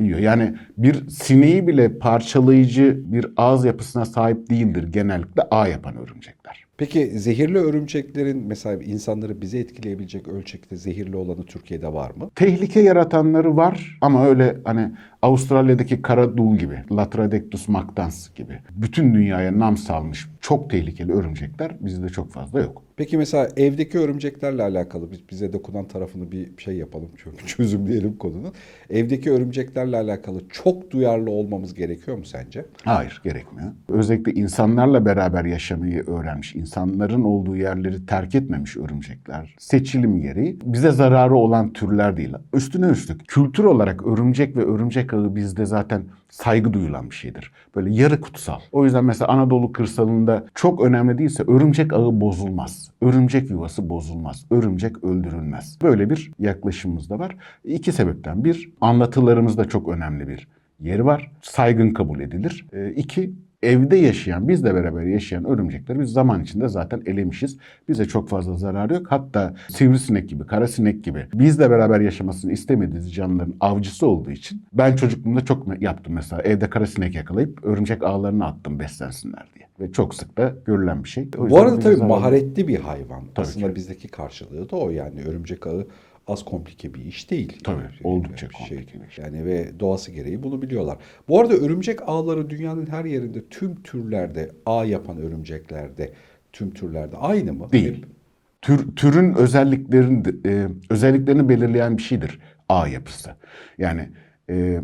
Yiyor. 0.01 0.19
Yani 0.19 0.55
bir 0.77 1.09
sineği 1.09 1.67
bile 1.67 1.99
parçalayıcı 1.99 3.01
bir 3.13 3.27
ağız 3.37 3.65
yapısına 3.65 4.05
sahip 4.05 4.51
değildir 4.51 4.93
genellikle 4.93 5.43
ağ 5.43 5.69
yapan 5.69 5.97
örümcekler. 5.97 6.67
Peki 6.81 7.19
zehirli 7.19 7.59
örümceklerin 7.59 8.47
mesela 8.47 8.83
insanları 8.83 9.41
bize 9.41 9.59
etkileyebilecek 9.59 10.29
ölçekte 10.29 10.77
zehirli 10.77 11.17
olanı 11.17 11.47
Türkiye'de 11.47 11.93
var 11.93 12.11
mı? 12.11 12.31
Tehlike 12.35 12.81
yaratanları 12.81 13.57
var 13.57 13.99
ama 14.01 14.27
öyle 14.27 14.57
hani 14.65 14.93
Avustralya'daki 15.23 16.03
kara 16.03 16.37
dul 16.37 16.57
gibi, 16.57 16.79
Latrodectus 16.93 17.69
mactans 17.69 18.35
gibi 18.35 18.59
bütün 18.71 19.15
dünyaya 19.15 19.59
nam 19.59 19.77
salmış 19.77 20.29
çok 20.41 20.71
tehlikeli 20.71 21.13
örümcekler 21.13 21.77
bizde 21.81 22.09
çok 22.09 22.33
fazla 22.33 22.61
yok. 22.61 22.83
Peki 22.97 23.19
mesela 23.19 23.49
evdeki 23.57 23.99
örümceklerle 23.99 24.63
alakalı 24.63 25.11
biz 25.11 25.29
bize 25.31 25.53
dokunan 25.53 25.89
tarafını 25.89 26.33
bir 26.33 26.51
şey 26.59 26.77
yapalım 26.77 27.09
çünkü 27.17 27.47
çözümleyelim 27.47 28.17
konunun. 28.17 28.53
Evdeki 28.91 29.31
örümceklerle 29.31 29.97
alakalı 29.97 30.49
çok 30.49 30.91
duyarlı 30.91 31.31
olmamız 31.31 31.75
gerekiyor 31.75 32.19
mu 32.19 32.25
sence? 32.25 32.67
Hayır, 32.85 33.21
gerekmiyor. 33.25 33.73
Özellikle 33.89 34.33
insanlarla 34.33 35.05
beraber 35.07 35.45
yaşamayı 35.45 36.05
öğrenmiş, 36.07 36.55
insanların 36.55 37.25
olduğu 37.25 37.57
yerleri 37.57 38.07
terk 38.07 38.35
etmemiş 38.35 38.77
örümcekler 38.77 39.55
seçilim 39.59 40.21
gereği 40.21 40.59
bize 40.65 40.91
zararı 40.91 41.35
olan 41.35 41.73
türler 41.73 42.17
değil. 42.17 42.33
Üstüne 42.55 42.87
üstlük 42.87 43.29
kültür 43.29 43.65
olarak 43.65 44.07
örümcek 44.07 44.57
ve 44.57 44.65
örümcek 44.65 45.10
ağı 45.15 45.35
bizde 45.37 45.67
zaten 45.67 46.05
saygı 46.29 46.73
duyulan 46.73 47.11
bir 47.11 47.15
şeydir. 47.15 47.53
Böyle 47.77 47.95
yarı 47.95 48.21
kutsal. 48.21 48.61
O 48.73 48.85
yüzden 48.85 49.05
mesela 49.05 49.29
Anadolu 49.29 49.73
kırsalında 49.73 50.45
çok 50.55 50.81
önemli 50.81 51.19
değilse 51.19 51.43
örümcek 51.43 51.93
ağı 51.93 52.21
bozulmaz. 52.21 52.91
Örümcek 53.03 53.51
yuvası 53.51 53.89
bozulmaz. 53.89 54.47
Örümcek 54.51 55.05
öldürülmez. 55.05 55.79
Böyle 55.83 56.11
bir 56.11 56.31
yaklaşımımız 56.39 57.11
da 57.11 57.19
var. 57.19 57.37
İki 57.65 57.93
sebepten. 57.93 58.45
Bir, 58.45 58.73
anlatılarımızda 58.81 59.65
çok 59.65 59.89
önemli 59.89 60.29
bir 60.29 60.49
yeri 60.81 61.05
var. 61.05 61.31
Saygın 61.43 61.91
kabul 61.91 62.21
edilir. 62.21 62.67
E, 62.73 62.91
iki, 62.91 63.33
evde 63.63 63.97
yaşayan, 63.97 64.49
bizle 64.49 64.75
beraber 64.75 65.03
yaşayan 65.03 65.45
örümcekleri 65.45 66.01
biz 66.01 66.11
zaman 66.13 66.43
içinde 66.43 66.69
zaten 66.69 67.03
elemişiz. 67.07 67.57
Bize 67.89 68.05
çok 68.05 68.29
fazla 68.29 68.55
zararı 68.55 68.95
yok. 68.95 69.07
Hatta 69.09 69.55
sivrisinek 69.69 70.29
gibi, 70.29 70.47
karasinek 70.47 71.05
gibi 71.05 71.27
bizle 71.35 71.71
beraber 71.71 72.01
yaşamasını 72.01 72.53
istemediğimiz 72.53 73.15
canlıların 73.15 73.55
avcısı 73.61 74.07
olduğu 74.07 74.31
için 74.31 74.63
ben 74.73 74.97
çocukluğumda 74.97 75.45
çok 75.45 75.83
yaptım 75.83 76.15
mesela. 76.15 76.43
Evde 76.43 76.71
karasinek 76.71 77.15
yakalayıp 77.15 77.65
örümcek 77.65 78.03
ağlarına 78.03 78.47
attım 78.47 78.79
beslensinler 78.79 79.47
diye. 79.55 79.67
Ve 79.81 79.93
çok 79.93 80.15
sık 80.15 80.39
da 80.39 80.55
görülen 80.67 81.05
bir 81.05 81.09
şey. 81.09 81.29
Bu 81.39 81.59
arada 81.61 81.79
tabii 81.79 81.95
zararı- 81.95 82.09
maharetli 82.09 82.69
bir 82.69 82.81
hayvan. 82.81 83.23
Tabii 83.35 83.47
Aslında 83.47 83.69
ki. 83.69 83.75
bizdeki 83.77 84.09
karşılığı 84.09 84.71
da 84.71 84.77
o 84.77 84.91
yani 84.91 85.23
örümcek 85.29 85.67
ağı 85.67 85.87
az 86.31 86.45
komplike 86.45 86.95
bir 86.95 87.05
iş 87.05 87.31
değil. 87.31 87.59
Tabii, 87.65 87.83
Yani 87.83 87.91
oldukça 88.05 88.49
bir 88.49 88.53
komplike 88.55 89.01
bir 89.03 89.09
iş. 89.09 89.19
Yani 89.19 89.45
ve 89.45 89.81
doğası 89.81 90.13
gereği 90.13 90.43
bunu 90.43 90.63
biliyorlar. 90.63 90.99
Bu 91.29 91.41
arada 91.41 91.55
örümcek 91.55 91.99
ağları 92.07 92.51
dünyanın 92.51 92.87
her 92.87 93.05
yerinde 93.05 93.49
tüm 93.49 93.83
türlerde 93.83 94.51
ağ 94.67 94.85
yapan 94.85 95.19
örümceklerde 95.19 96.13
tüm 96.53 96.71
türlerde 96.71 97.17
aynı 97.17 97.53
mı? 97.53 97.73
Değil. 97.73 97.97
Hep- 97.97 98.21
Tür, 98.63 98.97
türün 98.97 99.35
özelliklerini 99.35 100.23
e, 100.47 100.67
özelliklerini 100.91 101.49
belirleyen 101.49 101.99
bir 101.99 102.03
şeydir 102.03 102.39
ağ 102.69 102.89
yapısı. 102.89 103.31
Yani 103.79 104.09
e, 104.51 104.81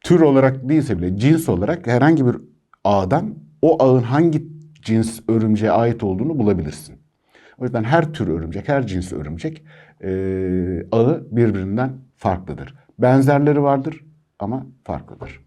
tür 0.00 0.20
olarak 0.20 0.68
değilse 0.68 0.98
bile 0.98 1.16
cins 1.18 1.48
olarak 1.48 1.86
herhangi 1.86 2.26
bir 2.26 2.36
ağdan 2.84 3.34
o 3.62 3.82
ağın 3.82 4.02
hangi 4.02 4.46
cins 4.82 5.20
örümceğe 5.28 5.72
ait 5.72 6.02
olduğunu 6.02 6.38
bulabilirsin. 6.38 6.94
O 7.58 7.64
yüzden 7.64 7.84
her 7.84 8.12
tür 8.12 8.28
örümcek, 8.28 8.68
her 8.68 8.86
cins 8.86 9.12
örümcek 9.12 9.64
e, 10.02 10.10
ağı 10.92 11.26
birbirinden 11.30 11.92
farklıdır. 12.16 12.74
Benzerleri 12.98 13.62
vardır 13.62 14.04
ama 14.38 14.66
farklıdır. 14.84 15.40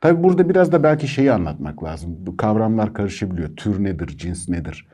Tabi 0.00 0.22
burada 0.22 0.48
biraz 0.48 0.72
da 0.72 0.82
belki 0.82 1.08
şeyi 1.08 1.32
anlatmak 1.32 1.84
lazım. 1.84 2.16
Bu 2.18 2.36
kavramlar 2.36 2.94
karışabiliyor. 2.94 3.56
Tür 3.56 3.84
nedir, 3.84 4.06
cins 4.06 4.48
nedir 4.48 4.86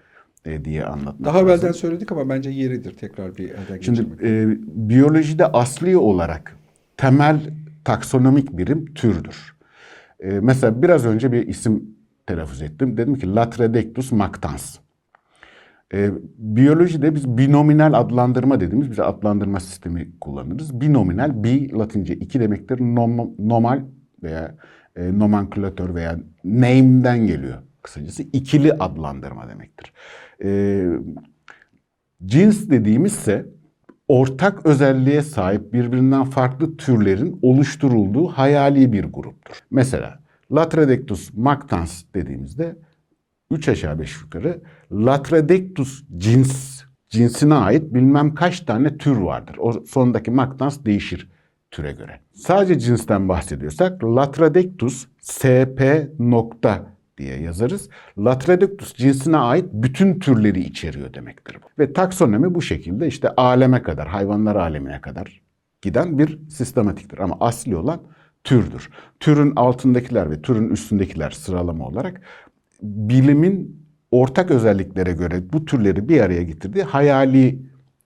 e, 0.45 0.65
diye 0.65 0.85
anlatmak 0.85 1.25
Daha 1.25 1.35
lazım. 1.37 1.49
evvelden 1.49 1.73
söyledik 1.73 2.12
ama 2.12 2.29
bence 2.29 2.50
yeridir 2.50 2.95
tekrar 2.95 3.37
bir 3.37 3.50
elden 3.50 3.81
Şimdi 3.81 4.07
e, 4.23 4.47
biyolojide 4.88 5.47
asli 5.47 5.97
olarak 5.97 6.57
temel 6.97 7.41
taksonomik 7.85 8.59
birim 8.59 8.95
türdür. 8.95 9.57
E, 10.21 10.29
mesela 10.29 10.83
biraz 10.83 11.07
önce 11.07 11.33
bir 11.33 11.47
isim 11.47 11.97
telaffuz 12.27 12.62
ettim. 12.62 12.97
Dedim 12.97 13.15
ki 13.15 13.35
Latrodectus 13.35 14.12
mactans. 14.12 14.79
E, 15.95 16.11
biyolojide 16.38 17.14
biz 17.14 17.28
binominal 17.28 17.92
adlandırma 17.92 18.61
dediğimiz 18.61 18.90
bir 18.90 19.09
adlandırma 19.09 19.61
sistemi 19.61 20.18
kullanırız. 20.21 20.80
Binominal, 20.80 21.45
bi 21.45 21.73
Latince 21.73 22.14
iki 22.14 22.40
demektir. 22.40 22.80
Nom, 22.80 23.35
nomal 23.38 23.83
veya 24.23 24.54
e, 24.97 25.18
nomenklatör 25.18 25.95
veya 25.95 26.18
name'den 26.45 27.26
geliyor 27.26 27.59
kısacası. 27.83 28.23
ikili 28.23 28.73
adlandırma 28.73 29.49
demektir. 29.49 29.92
E, 30.45 30.85
Cins 32.26 32.71
dediğimizse 32.71 33.47
ortak 34.09 34.66
özelliğe 34.66 35.23
sahip 35.23 35.73
birbirinden 35.73 36.25
farklı 36.25 36.76
türlerin 36.76 37.38
oluşturulduğu 37.42 38.26
hayali 38.26 38.92
bir 38.92 39.04
gruptur. 39.04 39.54
Mesela 39.71 40.21
Latrodectus 40.52 41.35
mactans 41.35 42.04
dediğimizde 42.14 42.76
3 43.50 43.68
aşağı 43.68 43.99
5 43.99 44.21
yukarı 44.23 44.61
Latrodectus 44.92 46.04
cins 46.16 46.78
cinsine 47.09 47.54
ait 47.54 47.95
bilmem 47.95 48.35
kaç 48.35 48.61
tane 48.61 48.99
tür 48.99 49.16
vardır. 49.16 49.57
O 49.59 49.73
sondaki 49.73 50.30
mactans 50.30 50.85
değişir 50.85 51.30
türe 51.71 51.92
göre. 51.92 52.21
Sadece 52.35 52.78
cinsten 52.78 53.28
bahsediyorsak 53.28 54.04
Latrodectus 54.04 55.07
sp 55.21 55.80
nokta 56.18 56.87
diye 57.18 57.40
yazarız. 57.40 57.88
Latrodectus 58.18 58.95
cinsine 58.95 59.37
ait 59.37 59.64
bütün 59.73 60.18
türleri 60.18 60.61
içeriyor 60.61 61.14
demektir 61.14 61.59
bu. 61.62 61.83
Ve 61.83 61.92
taksonomi 61.92 62.54
bu 62.54 62.62
şekilde 62.62 63.07
işte 63.07 63.28
aleme 63.28 63.83
kadar, 63.83 64.09
hayvanlar 64.09 64.57
alemine 64.57 65.00
kadar 65.00 65.42
giden 65.83 66.18
bir 66.18 66.49
sistematiktir. 66.49 67.18
Ama 67.18 67.37
asli 67.40 67.76
olan 67.76 68.02
türdür. 68.45 68.90
Türün 69.21 69.52
altındakiler 69.57 70.30
ve 70.30 70.42
türün 70.42 70.68
üstündekiler 70.68 71.30
sıralama 71.30 71.87
olarak 71.87 72.21
bilimin 72.83 73.88
ortak 74.11 74.50
özelliklere 74.50 75.12
göre 75.12 75.53
bu 75.53 75.65
türleri 75.65 76.09
bir 76.09 76.21
araya 76.21 76.43
getirdiği 76.43 76.83
hayali 76.83 77.59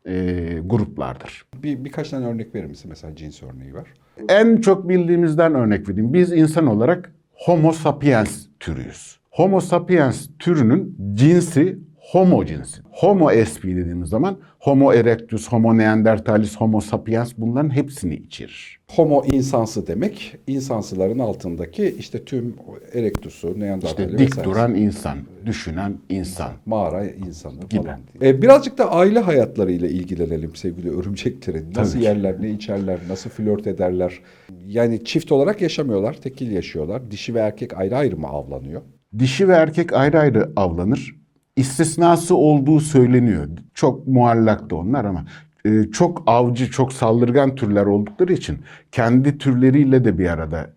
e, 0.06 0.58
gruplardır. 0.64 1.44
Bir, 1.62 1.84
birkaç 1.84 2.10
tane 2.10 2.26
örnek 2.26 2.54
verir 2.54 2.66
misin? 2.66 2.86
Mesela 2.88 3.16
cins 3.16 3.42
örneği 3.42 3.74
var. 3.74 3.88
En 4.28 4.56
çok 4.56 4.88
bildiğimizden 4.88 5.54
örnek 5.54 5.88
vereyim. 5.88 6.12
Biz 6.14 6.32
insan 6.32 6.66
olarak 6.66 7.12
Homo 7.32 7.72
sapiens 7.72 8.46
türüyüz. 8.60 9.18
Homo 9.30 9.60
sapiens 9.60 10.28
türünün 10.38 10.96
cinsi 11.14 11.78
Homo 12.10 12.44
cinsi. 12.44 12.82
Homo 12.90 13.30
sp 13.52 13.62
dediğimiz 13.64 14.08
zaman 14.08 14.36
Homo 14.58 14.92
erectus, 14.92 15.48
Homo 15.48 15.78
neanderthalis, 15.78 16.56
Homo 16.56 16.80
sapiens 16.80 17.32
bunların 17.38 17.70
hepsini 17.76 18.14
içerir. 18.14 18.78
Homo 18.90 19.24
insansı 19.32 19.86
demek, 19.86 20.36
insansıların 20.46 21.18
altındaki 21.18 21.96
işte 21.98 22.24
tüm 22.24 22.56
erektusu, 22.92 23.60
neandertali 23.60 24.06
İşte 24.06 24.18
dik 24.18 24.30
vesaire. 24.30 24.50
duran 24.50 24.74
insan, 24.74 25.18
düşünen 25.46 25.94
insan. 26.08 26.50
mağara 26.66 27.04
insanı 27.04 27.60
Gibi. 27.60 27.82
falan. 27.82 28.00
Ee, 28.22 28.42
birazcık 28.42 28.78
da 28.78 28.90
aile 28.92 29.18
hayatlarıyla 29.18 29.88
ilgilenelim 29.88 30.56
sevgili 30.56 30.90
örümceklerin. 30.90 31.74
Nasıl 31.76 31.92
Tabii 31.92 32.04
yerler, 32.04 32.42
ne 32.42 32.50
içerler, 32.50 32.98
nasıl 33.08 33.30
flört 33.30 33.66
ederler. 33.66 34.18
Yani 34.66 35.04
çift 35.04 35.32
olarak 35.32 35.62
yaşamıyorlar, 35.62 36.14
tekil 36.14 36.50
yaşıyorlar. 36.50 37.10
Dişi 37.10 37.34
ve 37.34 37.38
erkek 37.38 37.78
ayrı 37.78 37.96
ayrı 37.96 38.16
mı 38.16 38.26
avlanıyor? 38.26 38.82
Dişi 39.18 39.48
ve 39.48 39.52
erkek 39.52 39.92
ayrı 39.92 40.18
ayrı 40.20 40.52
avlanır. 40.56 41.21
İstisnası 41.56 42.36
olduğu 42.36 42.80
söyleniyor. 42.80 43.48
Çok 43.74 44.06
muallak 44.06 44.70
da 44.70 44.76
onlar 44.76 45.04
ama 45.04 45.24
e, 45.64 45.90
çok 45.90 46.22
avcı, 46.26 46.70
çok 46.70 46.92
saldırgan 46.92 47.54
türler 47.54 47.86
oldukları 47.86 48.32
için 48.32 48.58
kendi 48.92 49.38
türleriyle 49.38 50.04
de 50.04 50.18
bir 50.18 50.28
arada, 50.28 50.70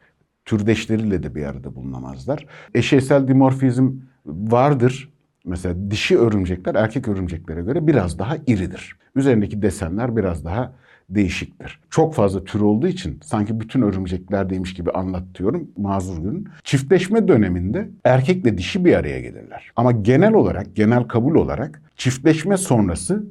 türdeşleriyle 0.46 1.24
de 1.24 1.36
bir 1.36 1.46
arada 1.46 1.76
bulunamazlar. 1.76 2.46
Eşeysel 2.74 3.28
dimorfizm 3.28 3.92
vardır. 4.26 5.10
Mesela 5.46 5.92
dişi 5.92 6.18
örümcekler 6.18 6.76
erkek 6.76 7.08
örümceklere 7.08 7.62
göre 7.62 7.88
biraz 7.88 8.20
daha 8.20 8.38
iridir. 8.48 8.96
Üzerindeki 9.16 9.62
desenler 9.62 10.16
biraz 10.16 10.46
daha 10.46 10.74
değişiktir. 11.10 11.80
Çok 11.90 12.14
fazla 12.14 12.44
tür 12.44 12.62
olduğu 12.62 12.88
için 12.88 13.20
sanki 13.24 13.60
bütün 13.60 13.82
örümceklerdeymiş 13.82 14.74
gibi 14.74 14.92
anlatıyorum. 14.92 15.72
Mazur 15.78 16.24
görün. 16.24 16.48
Çiftleşme 16.64 17.28
döneminde 17.28 17.90
erkekle 18.04 18.58
dişi 18.58 18.86
bir 18.86 18.94
araya 18.94 19.20
gelirler. 19.20 19.72
Ama 19.76 19.92
genel 19.92 20.34
olarak, 20.34 20.76
genel 20.76 21.04
kabul 21.04 21.36
olarak 21.36 21.82
çiftleşme 21.96 22.58
sonrası 22.58 23.24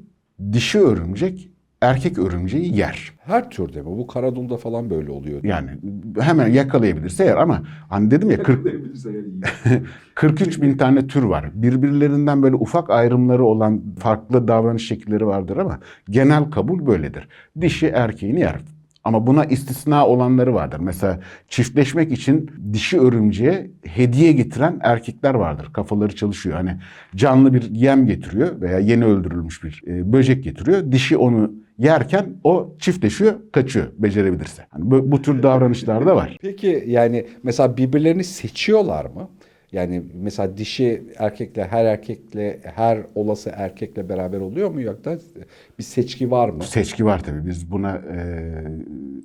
dişi 0.53 0.79
örümcek 0.79 1.51
erkek 1.85 2.19
örümceği 2.19 2.77
yer. 2.77 3.13
Her 3.19 3.51
türde 3.51 3.81
mi? 3.81 3.87
Bu 3.87 4.07
karadulda 4.07 4.57
falan 4.57 4.91
böyle 4.91 5.11
oluyor. 5.11 5.45
Yani 5.45 5.71
hemen 6.21 6.49
yakalayabilirse 6.49 7.25
eğer 7.25 7.37
ama 7.37 7.63
hani 7.89 8.11
dedim 8.11 8.31
ya 8.31 8.43
40, 8.43 8.67
43 10.15 10.63
bin 10.63 10.77
tane 10.77 11.07
tür 11.07 11.23
var. 11.23 11.51
Birbirlerinden 11.55 12.43
böyle 12.43 12.55
ufak 12.55 12.91
ayrımları 12.91 13.45
olan 13.45 13.83
farklı 13.99 14.49
davranış 14.49 14.89
şekilleri 14.89 15.27
vardır 15.27 15.57
ama 15.57 15.79
genel 16.11 16.45
kabul 16.45 16.87
böyledir. 16.87 17.29
Dişi 17.61 17.87
erkeğini 17.87 18.41
yer. 18.41 18.61
Ama 19.05 19.27
buna 19.27 19.45
istisna 19.45 20.07
olanları 20.07 20.55
vardır. 20.55 20.81
Mesela 20.81 21.21
çiftleşmek 21.49 22.13
için 22.13 22.51
dişi 22.73 23.01
örümceğe 23.01 23.71
hediye 23.83 24.33
getiren 24.33 24.79
erkekler 24.83 25.35
vardır. 25.35 25.69
Kafaları 25.73 26.17
çalışıyor. 26.17 26.57
Hani 26.57 26.77
canlı 27.17 27.55
bir 27.55 27.71
yem 27.71 28.07
getiriyor 28.07 28.61
veya 28.61 28.79
yeni 28.79 29.05
öldürülmüş 29.05 29.65
bir 29.65 29.83
e, 29.87 30.13
böcek 30.13 30.45
getiriyor. 30.45 30.93
Dişi 30.93 31.17
onu 31.17 31.53
yerken 31.79 32.37
o 32.45 32.75
çiftleşiyor, 32.79 33.35
kaçıyor 33.53 33.87
becerebilirse. 33.99 34.67
Hani 34.71 34.91
bu, 34.91 35.13
bu 35.13 35.23
tür 35.23 35.43
davranışlar 35.43 36.07
da 36.07 36.17
var. 36.17 36.37
Peki 36.41 36.85
yani 36.87 37.27
mesela 37.43 37.77
birbirlerini 37.77 38.25
seçiyorlar 38.25 39.05
mı? 39.05 39.29
Yani 39.73 40.03
mesela 40.15 40.57
dişi 40.57 41.03
erkekle 41.19 41.65
her 41.65 41.85
erkekle 41.85 42.61
her 42.75 42.99
olası 43.15 43.53
erkekle 43.55 44.09
beraber 44.09 44.41
oluyor 44.41 44.71
mu 44.71 44.81
yoksa 44.81 45.19
bir 45.79 45.85
seçki 45.85 46.31
var 46.31 46.49
mı? 46.49 46.63
Seçki 46.63 47.05
var 47.05 47.23
tabii. 47.23 47.47
Biz 47.47 47.71
buna 47.71 47.97
e, 47.97 48.19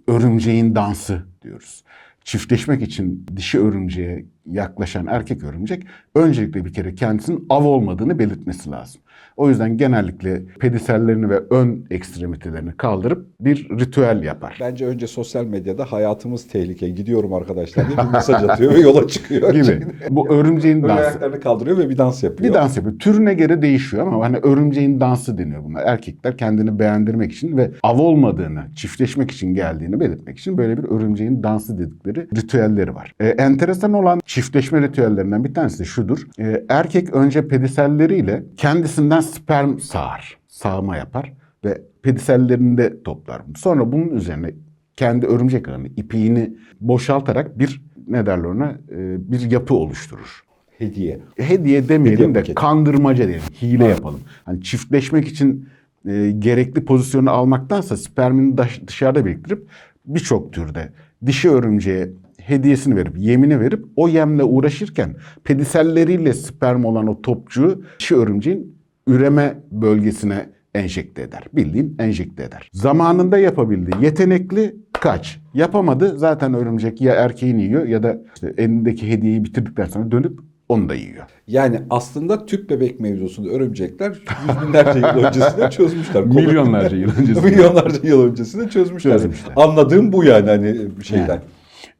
örümceğin 0.07 0.75
dansı 0.75 1.23
diyoruz. 1.41 1.83
Çiftleşmek 2.23 2.81
için 2.81 3.25
dişi 3.35 3.59
örümceğe 3.59 4.25
yaklaşan 4.45 5.07
erkek 5.07 5.43
örümcek 5.43 5.83
öncelikle 6.15 6.65
bir 6.65 6.73
kere 6.73 6.95
kendisinin 6.95 7.45
av 7.49 7.63
olmadığını 7.65 8.19
belirtmesi 8.19 8.71
lazım. 8.71 9.01
O 9.39 9.49
yüzden 9.49 9.77
genellikle 9.77 10.41
pedisellerini 10.59 11.29
ve 11.29 11.39
ön 11.49 11.85
ekstremitelerini 11.89 12.71
kaldırıp 12.77 13.27
bir 13.39 13.69
ritüel 13.79 14.23
yapar. 14.23 14.57
Bence 14.61 14.85
önce 14.85 15.07
sosyal 15.07 15.45
medyada 15.45 15.85
hayatımız 15.85 16.47
tehlike 16.47 16.89
gidiyorum 16.89 17.33
arkadaşlar 17.33 17.87
diye 17.87 17.97
bir 17.97 18.11
mesaj 18.13 18.43
atıyor 18.43 18.73
ve 18.73 18.79
yola 18.79 19.07
çıkıyor. 19.07 19.53
gibi. 19.53 19.81
Bu 20.09 20.29
örümceğin 20.29 20.83
dansı. 20.83 20.93
ayaklarını 20.93 21.39
kaldırıyor 21.39 21.77
ve 21.77 21.89
bir 21.89 21.97
dans 21.97 22.23
yapıyor. 22.23 22.49
Bir 22.49 22.53
dans 22.53 22.77
yapıyor. 22.77 22.99
Türüne 22.99 23.33
göre 23.33 23.61
değişiyor 23.61 24.07
ama 24.07 24.25
hani 24.25 24.37
örümceğin 24.37 24.99
dansı 24.99 25.37
deniyor 25.37 25.63
buna. 25.63 25.79
Erkekler 25.79 26.37
kendini 26.37 26.79
beğendirmek 26.79 27.31
için 27.31 27.57
ve 27.57 27.71
av 27.83 27.99
olmadığını, 27.99 28.61
çiftleşmek 28.75 29.31
için 29.31 29.53
geldiğini 29.53 29.99
belirtmek 29.99 30.39
için 30.39 30.57
böyle 30.57 30.77
bir 30.77 30.83
örümceğin 30.83 31.43
dansı 31.43 31.77
dedikleri 31.77 32.27
ritüelleri 32.35 32.95
var. 32.95 33.13
Ee, 33.19 33.27
enteresan 33.27 33.93
olan 33.93 34.19
çiftleşme 34.25 34.81
ritüellerinden 34.81 35.43
bir 35.43 35.53
tanesi 35.53 35.79
de 35.79 35.85
şudur. 35.85 36.27
Ee, 36.39 36.63
erkek 36.69 37.13
önce 37.13 37.47
pediselleriyle 37.47 38.43
kendisinden 38.57 39.28
sperm 39.29 39.79
sağar. 39.79 40.37
Sağma 40.47 40.97
yapar 40.97 41.33
ve 41.65 41.81
pedisellerini 42.01 42.77
de 42.77 43.03
toplar. 43.03 43.41
Sonra 43.57 43.91
bunun 43.91 44.09
üzerine 44.09 44.51
kendi 44.95 45.25
örümcek 45.25 45.67
ağını, 45.69 45.87
ipiğini 45.87 46.53
boşaltarak 46.81 47.59
bir 47.59 47.81
ne 48.07 48.25
derler 48.25 48.43
ona 48.43 48.69
e, 48.91 49.31
bir 49.31 49.51
yapı 49.51 49.73
oluşturur 49.73 50.43
Hediye. 50.77 51.19
hediye 51.37 51.89
demeyelim 51.89 52.19
Hediye 52.19 52.35
de 52.35 52.39
paketi. 52.39 52.55
kandırmaca 52.55 53.27
diyelim. 53.27 53.43
Hile 53.61 53.85
yapalım. 53.85 54.19
Hani 54.45 54.61
çiftleşmek 54.61 55.27
için 55.27 55.67
e, 56.07 56.31
gerekli 56.39 56.85
pozisyonu 56.85 57.29
almaktansa 57.31 57.97
spermini 57.97 58.57
dış- 58.57 58.87
dışarıda 58.87 59.25
biriktirip 59.25 59.67
birçok 60.05 60.53
türde 60.53 60.89
dişi 61.25 61.49
örümceğe 61.49 62.09
hediyesini 62.37 62.95
verip 62.95 63.17
yemini 63.17 63.59
verip 63.59 63.85
o 63.95 64.07
yemle 64.07 64.43
uğraşırken 64.43 65.15
pediselleriyle 65.43 66.33
sperm 66.33 66.85
olan 66.85 67.07
o 67.07 67.21
topçuğu 67.21 67.83
dişi 67.99 68.15
örümceğin 68.15 68.78
üreme 69.09 69.59
bölgesine 69.71 70.49
enjekte 70.75 71.21
eder. 71.21 71.43
Bildiğin 71.53 71.95
enjekte 71.99 72.43
eder. 72.43 72.69
Zamanında 72.73 73.37
yapabildi. 73.37 73.91
Yetenekli 74.01 74.75
kaç. 74.93 75.39
Yapamadı. 75.53 76.17
Zaten 76.17 76.53
örümcek 76.53 77.01
ya 77.01 77.13
erkeğini 77.13 77.63
yiyor 77.63 77.85
ya 77.85 78.03
da 78.03 78.17
işte 78.35 78.53
elindeki 78.57 79.11
hediyeyi 79.11 79.43
bitirdikten 79.43 79.85
sonra 79.85 80.11
dönüp 80.11 80.39
onu 80.69 80.89
da 80.89 80.95
yiyor. 80.95 81.23
Yani 81.47 81.81
aslında 81.89 82.45
tüp 82.45 82.69
bebek 82.69 82.99
mevzusunu 82.99 83.49
örümcekler 83.49 84.09
yüz 84.09 84.67
binlerce 84.67 84.99
yıl 84.99 85.25
öncesinde 85.25 85.69
çözmüşler. 85.69 86.25
Milyonlarca 86.25 86.97
yıl 86.97 87.11
öncesinde. 87.19 87.49
Milyonlarca 87.49 88.07
yıl 88.07 88.31
öncesinde 88.31 88.69
çözmüşler. 88.69 89.11
Çözmüşler. 89.11 89.53
Anladığım 89.55 90.13
bu 90.13 90.23
yani 90.23 90.49
hani 90.49 90.77
şeyden. 91.03 91.41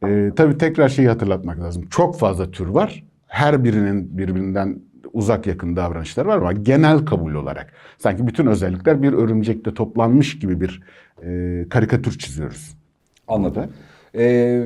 Ee, 0.06 0.32
tabii 0.36 0.58
tekrar 0.58 0.89
şeyi 0.89 1.08
hatırlatmak 1.08 1.60
lazım. 1.60 1.84
Çok 1.89 2.20
fazla 2.20 2.51
tür 2.51 2.68
var. 2.68 3.04
Her 3.28 3.63
birinin 3.63 4.18
birbirinden 4.18 4.80
uzak 5.13 5.48
yakın 5.48 5.75
davranışları 5.75 6.28
var 6.28 6.38
ama 6.38 6.54
genel 6.54 7.06
kabul 7.06 7.34
olarak 7.34 7.74
sanki 7.98 8.28
bütün 8.28 8.46
özellikler 8.46 9.01
bir 9.01 9.13
örümcekte 9.13 9.74
toplanmış 9.74 10.39
gibi 10.39 10.62
bir 10.62 10.84
e, 11.24 11.66
karikatür 11.70 12.20
çiziyoruz. 12.20 12.78
Anladım. 13.28 13.72
Ee, 14.16 14.66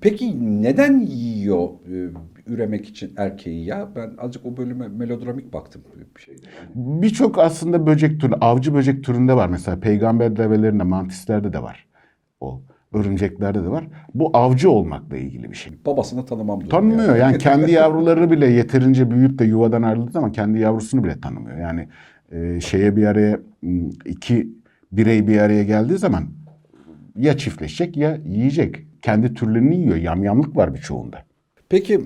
peki 0.00 0.62
neden 0.62 1.00
yiyor 1.00 1.68
e, 1.68 2.10
üremek 2.46 2.88
için 2.88 3.12
erkeği 3.16 3.64
ya? 3.64 3.88
Ben 3.96 4.12
azıcık 4.18 4.46
o 4.46 4.56
bölüme 4.56 4.88
melodramik 4.88 5.52
baktım 5.52 5.82
bir 6.16 6.20
şeyde. 6.20 6.40
Yani. 6.58 7.02
Birçok 7.02 7.38
aslında 7.38 7.86
böcek 7.86 8.20
türü, 8.20 8.34
avcı 8.34 8.74
böcek 8.74 9.04
türünde 9.04 9.34
var. 9.36 9.48
Mesela 9.48 9.80
peygamber 9.80 10.36
develerinde, 10.36 10.82
mantislerde 10.82 11.52
de 11.52 11.62
var. 11.62 11.86
O 12.40 12.62
örümceklerde 12.92 13.64
de 13.64 13.68
var. 13.68 13.84
Bu 14.14 14.30
avcı 14.34 14.70
olmakla 14.70 15.16
ilgili 15.16 15.50
bir 15.50 15.56
şey. 15.56 15.72
Babasını 15.86 16.26
tanımam 16.26 16.60
diyor. 16.60 16.70
Tanımıyor 16.70 17.16
yani 17.16 17.38
kendi 17.38 17.72
yavruları 17.72 18.30
bile 18.30 18.46
yeterince 18.46 19.10
büyüyüp 19.10 19.38
de 19.38 19.44
yuvadan 19.44 19.82
ayrıldığı 19.82 20.12
zaman 20.12 20.32
kendi 20.32 20.58
yavrusunu 20.58 21.04
bile 21.04 21.20
tanımıyor. 21.20 21.58
Yani 21.58 21.88
e, 22.32 22.60
şeye 22.60 22.96
bir 22.96 23.06
araya 23.06 23.40
iki 24.04 24.48
birey 24.92 25.28
bir 25.28 25.38
araya 25.38 25.62
geldiği 25.62 25.98
zaman 25.98 26.24
ya 27.16 27.36
çiftleşecek 27.36 27.96
ya 27.96 28.18
yiyecek. 28.24 28.86
Kendi 29.02 29.34
türlerini 29.34 29.76
yiyor. 29.76 29.96
Yamyamlık 29.96 30.56
var 30.56 30.74
birçoğunda. 30.74 31.18
Peki 31.72 32.00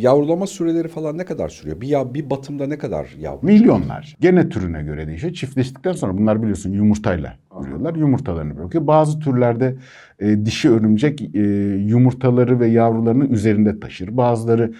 yavrulama 0.00 0.46
süreleri 0.46 0.88
falan 0.88 1.18
ne 1.18 1.24
kadar 1.24 1.48
sürüyor? 1.48 1.80
Bir 1.80 1.88
ya 1.88 2.14
bir 2.14 2.30
batımda 2.30 2.66
ne 2.66 2.78
kadar 2.78 3.14
yavru? 3.18 3.46
Milyonlar. 3.46 4.16
Gene 4.20 4.48
türüne 4.48 4.82
göre 4.82 5.06
değişiyor. 5.06 5.32
Çiftleştikten 5.32 5.92
sonra 5.92 6.18
bunlar 6.18 6.42
biliyorsun 6.42 6.72
yumurtayla 6.72 7.34
ürüyorlar. 7.60 7.94
Yumurtalarını 7.94 8.56
bırakıyor. 8.56 8.86
Bazı 8.86 9.18
türlerde 9.18 9.76
e, 10.18 10.46
dişi 10.46 10.70
örümcek 10.70 11.34
e, 11.34 11.40
yumurtaları 11.86 12.60
ve 12.60 12.66
yavrularını 12.66 13.26
üzerinde 13.26 13.80
taşır. 13.80 14.16
Bazıları 14.16 14.72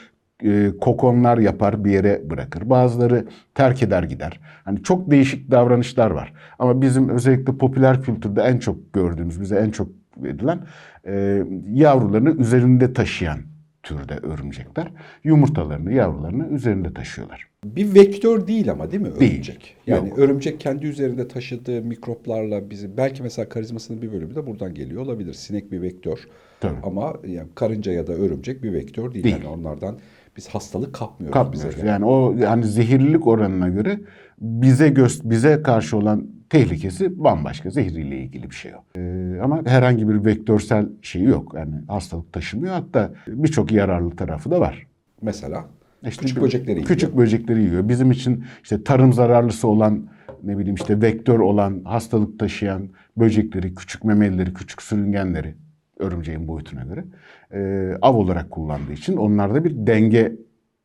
e, 0.45 0.71
kokonlar 0.81 1.39
yapar 1.39 1.85
bir 1.85 1.91
yere 1.91 2.31
bırakır. 2.31 2.71
Bazıları 2.71 3.27
terk 3.55 3.83
eder 3.83 4.03
gider. 4.03 4.41
Hani 4.65 4.83
çok 4.83 5.11
değişik 5.11 5.51
davranışlar 5.51 6.11
var. 6.11 6.33
Ama 6.59 6.83
bizim 6.83 7.09
özellikle 7.09 7.57
popüler 7.57 8.03
kültürde 8.03 8.43
en 8.43 8.59
çok 8.59 8.93
gördüğümüz, 8.93 9.41
bize 9.41 9.57
en 9.57 9.71
çok 9.71 9.89
verilen 10.17 10.59
e, 11.07 11.43
yavrularını 11.73 12.31
üzerinde 12.31 12.93
taşıyan 12.93 13.52
türde 13.83 14.15
örümcekler 14.15 14.89
yumurtalarını, 15.25 15.93
yavrularını 15.93 16.49
üzerinde 16.49 16.95
taşıyorlar. 16.95 17.47
Bir 17.65 17.95
vektör 17.95 18.47
değil 18.47 18.71
ama 18.71 18.91
değil 18.91 19.03
mi 19.03 19.21
Değil. 19.21 19.33
örümcek? 19.33 19.77
Yani 19.87 20.09
Yok. 20.09 20.19
örümcek 20.19 20.61
kendi 20.61 20.87
üzerinde 20.87 21.29
taşıdığı 21.29 21.83
mikroplarla 21.83 22.71
bizi 22.71 22.97
belki 22.97 23.23
mesela 23.23 23.49
karizmasının 23.49 24.03
bir 24.03 24.13
bölümü 24.13 24.35
de 24.35 24.47
buradan 24.47 24.75
geliyor 24.75 25.03
olabilir. 25.03 25.33
Sinek 25.33 25.73
bir 25.73 25.83
vektör. 25.83 26.19
Tabii. 26.61 26.75
Ama 26.83 27.15
yani 27.27 27.49
karınca 27.55 27.93
ya 27.93 28.07
da 28.07 28.13
örümcek 28.13 28.63
bir 28.63 28.73
vektör 28.73 29.13
değil. 29.13 29.25
Değil. 29.25 29.37
Yani 29.37 29.49
onlardan 29.49 29.99
biz 30.37 30.49
hastalık 30.49 30.95
kapmıyoruz. 30.95 31.35
Kapmıyoruz. 31.35 31.77
bize. 31.77 31.87
Yani 31.87 32.05
o 32.05 32.35
yani 32.39 32.65
zehirlilik 32.65 33.27
oranına 33.27 33.69
göre 33.69 34.01
bize 34.41 34.89
göz 34.89 35.31
bize 35.31 35.63
karşı 35.63 35.97
olan 35.97 36.27
tehlikesi 36.53 37.25
bambaşka. 37.25 37.71
Zehriyle 37.71 38.19
ilgili 38.19 38.51
bir 38.51 38.55
şey 38.55 38.73
yok. 38.73 38.85
Ee, 38.97 39.39
ama 39.43 39.63
herhangi 39.67 40.09
bir 40.09 40.25
vektörsel 40.25 40.89
şeyi 41.03 41.25
yok. 41.25 41.55
Yani 41.57 41.75
hastalık 41.89 42.33
taşımıyor. 42.33 42.75
Hatta 42.75 43.13
birçok 43.27 43.73
yararlı 43.73 44.17
tarafı 44.17 44.51
da 44.51 44.61
var. 44.61 44.87
Mesela 45.23 45.65
İşte 46.07 46.23
küçük 46.23 46.43
böcekleri 46.43 46.77
yiyor. 46.77 46.87
Küçük 46.89 47.17
böcekleri 47.17 47.63
yiyor. 47.63 47.89
Bizim 47.89 48.11
için 48.11 48.45
işte 48.63 48.85
tarım 48.85 49.13
zararlısı 49.13 49.69
olan 49.69 50.09
ne 50.43 50.59
bileyim 50.59 50.75
işte 50.75 51.01
vektör 51.01 51.39
olan 51.39 51.85
hastalık 51.85 52.39
taşıyan 52.39 52.89
böcekleri, 53.17 53.75
küçük 53.75 54.05
memelileri, 54.05 54.55
küçük 54.55 54.83
sürüngenleri 54.83 55.55
örümceğin 55.99 56.49
boyutuna 56.49 56.83
göre 56.83 57.05
e, 57.53 57.93
av 58.03 58.15
olarak 58.15 58.51
kullandığı 58.51 58.93
için 58.93 59.17
onlarda 59.17 59.65
bir 59.65 59.87
denge 59.87 60.37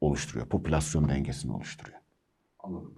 oluşturuyor. 0.01 0.45
Popülasyon 0.45 1.09
dengesini 1.09 1.51
oluşturuyor. 1.51 1.97
Anladım. 2.59 2.93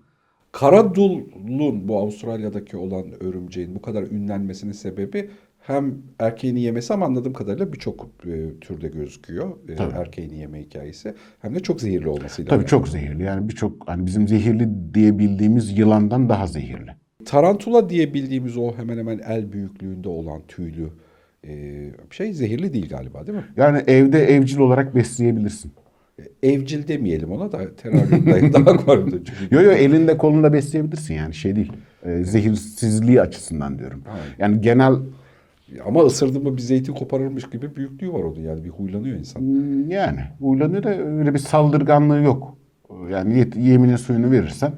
Karadul'un 0.52 1.88
bu 1.88 1.98
Avustralya'daki 1.98 2.78
olan 2.78 3.24
örümceğin 3.24 3.76
bu 3.76 3.82
kadar 3.82 4.04
ünlenmesinin 4.04 4.72
sebebi 4.72 5.30
hem 5.60 5.98
erkeğini 6.20 6.62
yemesi 6.62 6.94
ama 6.94 7.06
anladığım 7.06 7.34
kadarıyla 7.34 7.74
birçok 7.74 8.10
e, 8.26 8.60
türde 8.62 8.88
gözüküyor 8.88 9.50
e, 9.70 9.76
Tabii. 9.76 9.94
erkeğini 9.94 10.38
yeme 10.38 10.62
hikayesi. 10.62 11.14
Hem 11.42 11.56
de 11.56 11.60
çok 11.60 11.82
zehirli 11.82 12.08
olmasıyla. 12.08 12.50
Tabii 12.50 12.66
çok 12.66 12.88
zehirli. 12.88 13.24
Yani 13.24 13.50
birçok 13.50 13.90
hani 13.90 14.06
bizim 14.06 14.28
zehirli 14.28 14.70
diye 14.94 15.20
bildiğimiz 15.20 15.78
yılandan 15.78 16.30
daha 16.30 16.48
zehirli. 16.48 16.92
Tarantula 17.26 17.90
diye 17.90 18.14
bildiğimiz 18.14 18.58
o 18.58 18.74
hemen 18.78 18.98
hemen 18.98 19.20
el 19.28 19.52
büyüklüğünde 19.52 20.10
olan 20.10 20.42
tüylü 20.48 20.90
e, 21.48 21.86
şey 22.12 22.34
zehirli 22.34 22.74
değil 22.74 22.90
galiba 22.90 23.28
değil 23.28 23.38
mi? 23.38 23.46
Yani 23.58 23.84
evde 23.88 24.26
evcil 24.26 24.60
olarak 24.60 24.96
besleyebilirsin. 24.96 25.72
Evcil 26.44 26.88
demeyelim 26.88 27.32
ona 27.32 27.52
da 27.52 27.76
teraryumda 27.76 28.54
daha 28.66 28.88
var. 28.88 29.00
Çünkü 29.12 29.56
Yo 29.56 29.62
yo 29.62 29.72
elinde 29.72 30.18
kolunda 30.18 30.54
besleyebilirsin 30.54 31.14
yani 31.14 31.34
şey 31.34 31.56
değil. 31.56 31.72
E, 32.06 32.24
zehirsizliği 32.24 33.22
açısından 33.22 33.80
diyorum. 33.80 34.04
Yani 34.40 34.62
genel 34.62 34.94
Ama 35.88 36.04
ısırdı 36.04 36.40
mı 36.40 36.58
bir 36.58 36.62
zeytin 36.62 36.94
koparırmış 36.94 37.50
gibi 37.50 37.76
büyüklüğü 37.76 38.14
var 38.14 38.24
onun 38.24 38.40
yani 38.40 38.64
bir 38.64 38.70
huylanıyor 38.70 39.18
insan. 39.18 39.40
Hmm, 39.40 39.92
Yani 39.92 40.20
uylanıyor 40.42 40.84
da 40.84 40.98
öyle 41.04 41.34
bir 41.34 41.40
saldırganlığı 41.40 42.22
yok. 42.22 42.58
Yani 43.12 43.48
yeminin 43.56 43.96
suyunu 43.96 44.32
verirsen 44.32 44.72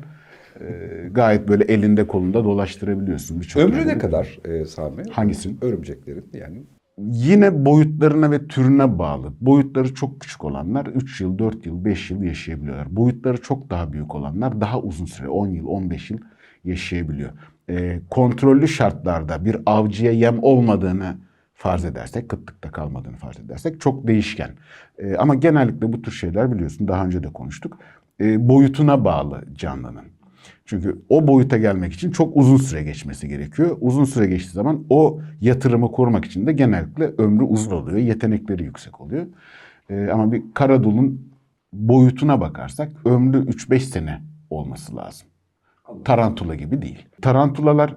e, 0.59 0.65
gayet 1.11 1.47
böyle 1.47 1.63
elinde 1.63 2.07
kolunda 2.07 2.43
dolaştırabiliyorsun. 2.43 3.39
Birçok 3.41 3.63
Ömrü 3.63 3.75
yerde. 3.77 3.93
ne 3.93 3.97
kadar 3.97 4.39
e, 4.45 4.65
Sami? 4.65 5.03
Hangisinin? 5.11 5.57
Örümceklerin 5.61 6.25
yani. 6.33 6.63
Yine 6.97 7.65
boyutlarına 7.65 8.31
ve 8.31 8.47
türüne 8.47 8.99
bağlı. 8.99 9.33
Boyutları 9.41 9.93
çok 9.93 10.21
küçük 10.21 10.43
olanlar 10.43 10.85
3 10.85 11.21
yıl, 11.21 11.37
4 11.39 11.65
yıl, 11.65 11.85
5 11.85 12.11
yıl 12.11 12.23
yaşayabiliyorlar. 12.23 12.95
Boyutları 12.95 13.41
çok 13.41 13.69
daha 13.69 13.93
büyük 13.93 14.15
olanlar 14.15 14.61
daha 14.61 14.81
uzun 14.81 15.05
süre 15.05 15.29
10 15.29 15.47
yıl, 15.47 15.65
15 15.67 16.11
yıl 16.11 16.19
yaşayabiliyor. 16.63 17.31
e, 17.69 18.01
kontrollü 18.09 18.67
şartlarda 18.67 19.45
bir 19.45 19.57
avcıya 19.65 20.11
yem 20.11 20.43
olmadığını 20.43 21.17
farz 21.53 21.85
edersek, 21.85 22.29
kıtlıkta 22.29 22.71
kalmadığını 22.71 23.15
farz 23.17 23.39
edersek 23.39 23.81
çok 23.81 24.07
değişken. 24.07 24.51
E, 24.97 25.15
ama 25.15 25.35
genellikle 25.35 25.93
bu 25.93 26.01
tür 26.01 26.11
şeyler 26.11 26.51
biliyorsun 26.51 26.87
daha 26.87 27.05
önce 27.05 27.23
de 27.23 27.27
konuştuk. 27.33 27.77
e, 28.21 28.49
boyutuna 28.49 29.05
bağlı 29.05 29.43
canlının. 29.55 30.10
Çünkü 30.71 31.01
o 31.09 31.27
boyuta 31.27 31.57
gelmek 31.57 31.93
için 31.93 32.11
çok 32.11 32.37
uzun 32.37 32.57
süre 32.57 32.83
geçmesi 32.83 33.27
gerekiyor. 33.27 33.77
Uzun 33.81 34.03
süre 34.03 34.27
geçtiği 34.27 34.53
zaman 34.53 34.85
o 34.89 35.19
yatırımı 35.41 35.91
korumak 35.91 36.25
için 36.25 36.47
de 36.47 36.53
genellikle 36.53 37.05
ömrü 37.17 37.43
uzun 37.43 37.71
oluyor, 37.71 37.97
yetenekleri 37.97 38.63
yüksek 38.63 39.01
oluyor. 39.01 39.25
E, 39.89 40.09
ama 40.13 40.31
bir 40.31 40.43
karadulun 40.53 41.31
boyutuna 41.73 42.41
bakarsak 42.41 42.91
ömrü 43.05 43.37
3-5 43.37 43.79
sene 43.79 44.21
olması 44.49 44.95
lazım. 44.95 45.27
Tarantula 46.05 46.55
gibi 46.55 46.81
değil. 46.81 47.05
Tarantulalar 47.21 47.95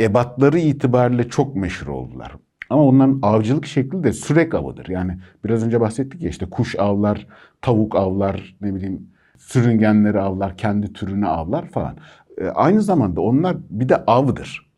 ebatları 0.00 0.58
itibariyle 0.58 1.28
çok 1.28 1.56
meşhur 1.56 1.86
oldular. 1.86 2.36
Ama 2.70 2.84
onların 2.84 3.18
avcılık 3.22 3.66
şekli 3.66 4.04
de 4.04 4.12
sürek 4.12 4.54
avıdır. 4.54 4.88
Yani 4.88 5.18
biraz 5.44 5.66
önce 5.66 5.80
bahsettik 5.80 6.22
ya 6.22 6.30
işte 6.30 6.46
kuş 6.46 6.78
avlar, 6.78 7.26
tavuk 7.62 7.96
avlar, 7.96 8.56
ne 8.60 8.74
bileyim 8.74 9.08
sürüngenleri 9.38 10.20
avlar, 10.20 10.56
kendi 10.56 10.92
türünü 10.92 11.26
avlar 11.26 11.68
falan. 11.68 11.96
E, 12.38 12.46
aynı 12.46 12.82
zamanda 12.82 13.20
onlar 13.20 13.56
bir 13.70 13.88
de 13.88 13.96
avdır. 13.96 14.68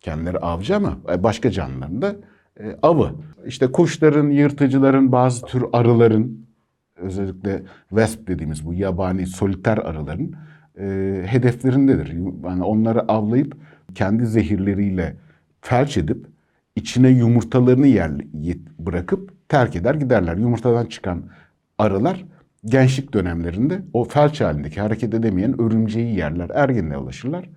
Kendileri 0.00 0.38
avcı 0.38 0.76
ama 0.76 0.98
e, 1.12 1.22
başka 1.22 1.50
canlıların 1.50 2.02
da 2.02 2.16
e, 2.60 2.76
avı. 2.82 3.10
İşte 3.46 3.72
kuşların, 3.72 4.30
yırtıcıların, 4.30 5.12
bazı 5.12 5.46
tür 5.46 5.64
arıların, 5.72 6.46
özellikle 6.96 7.62
wasp 7.88 8.28
dediğimiz 8.28 8.66
bu 8.66 8.74
yabani 8.74 9.26
soliter 9.26 9.78
arıların 9.78 10.34
e, 10.78 11.22
hedeflerindedir. 11.26 12.12
Yani 12.44 12.62
onları 12.64 13.00
avlayıp 13.12 13.56
kendi 13.94 14.26
zehirleriyle 14.26 15.16
felç 15.60 15.96
edip 15.96 16.26
içine 16.76 17.08
yumurtalarını 17.08 17.86
yer, 17.86 18.10
bırakıp 18.78 19.48
terk 19.48 19.76
eder 19.76 19.94
giderler. 19.94 20.36
Yumurtadan 20.36 20.86
çıkan 20.86 21.22
arılar 21.78 22.24
gençlik 22.66 23.14
dönemlerinde 23.14 23.82
o 23.92 24.04
felç 24.04 24.40
halindeki 24.40 24.80
hareket 24.80 25.14
edemeyen 25.14 25.60
örümceği 25.60 26.16
yerler. 26.16 26.50
Ergenliğe 26.54 26.98
ulaşırlar, 26.98 27.48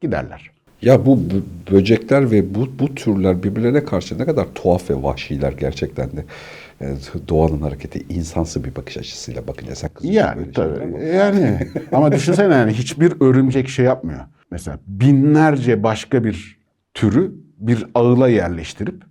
giderler. 0.00 0.50
Ya 0.82 1.06
bu 1.06 1.16
bö- 1.16 1.72
böcekler 1.72 2.30
ve 2.30 2.54
bu, 2.54 2.68
bu 2.78 2.94
türler 2.94 3.42
birbirlerine 3.42 3.84
karşı 3.84 4.18
ne 4.18 4.24
kadar 4.24 4.46
tuhaf 4.54 4.90
ve 4.90 5.02
vahşiler 5.02 5.52
gerçekten 5.52 6.10
de. 6.10 6.24
Yani 6.80 6.96
doğanın 7.28 7.60
hareketi 7.60 8.06
insansı 8.08 8.64
bir 8.64 8.76
bakış 8.76 8.96
açısıyla 8.96 9.46
bakınca 9.46 9.74
sen 9.74 9.90
kızıyorsun 9.94 10.20
Yani 10.28 10.38
böyle 10.38 10.52
tabii. 10.52 10.82
ama. 10.84 10.98
Yani 10.98 11.58
ama 11.92 12.12
düşünsene 12.12 12.54
yani 12.54 12.72
hiçbir 12.72 13.12
örümcek 13.20 13.68
şey 13.68 13.84
yapmıyor. 13.84 14.20
Mesela 14.50 14.78
binlerce 14.86 15.82
başka 15.82 16.24
bir 16.24 16.58
türü 16.94 17.32
bir 17.58 17.86
ağıla 17.94 18.28
yerleştirip 18.28 19.02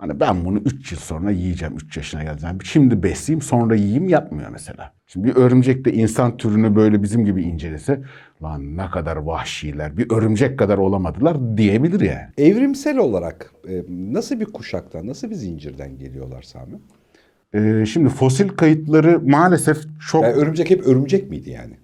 hani 0.00 0.20
ben 0.20 0.44
bunu 0.44 0.58
3 0.58 0.92
yıl 0.92 0.98
sonra 0.98 1.30
yiyeceğim 1.30 1.76
3 1.76 1.96
yaşına 1.96 2.22
geleceğim. 2.22 2.58
Şimdi 2.64 3.02
besleyeyim 3.02 3.42
sonra 3.42 3.74
yiyeyim 3.74 4.08
yapmıyor 4.08 4.50
mesela. 4.50 4.92
Şimdi 5.06 5.28
bir 5.28 5.36
örümcek 5.36 5.84
de 5.84 5.92
insan 5.92 6.36
türünü 6.36 6.76
böyle 6.76 7.02
bizim 7.02 7.24
gibi 7.24 7.42
incelese 7.42 8.02
lan 8.42 8.76
ne 8.76 8.90
kadar 8.90 9.16
vahşiler 9.16 9.96
bir 9.96 10.12
örümcek 10.12 10.58
kadar 10.58 10.78
olamadılar 10.78 11.56
diyebilir 11.56 12.00
yani. 12.00 12.28
Evrimsel 12.38 12.98
olarak 12.98 13.52
e, 13.68 13.82
nasıl 13.88 14.40
bir 14.40 14.44
kuşaktan, 14.44 15.06
nasıl 15.06 15.30
bir 15.30 15.34
zincirden 15.34 15.98
geliyorlar 15.98 16.42
Sami? 16.42 16.78
Ee, 17.54 17.84
şimdi 17.86 18.08
fosil 18.08 18.48
kayıtları 18.48 19.20
maalesef 19.20 19.78
çok 20.10 20.22
Yani 20.22 20.34
örümcek 20.34 20.70
hep 20.70 20.86
örümcek 20.86 21.30
miydi 21.30 21.50
yani? 21.50 21.74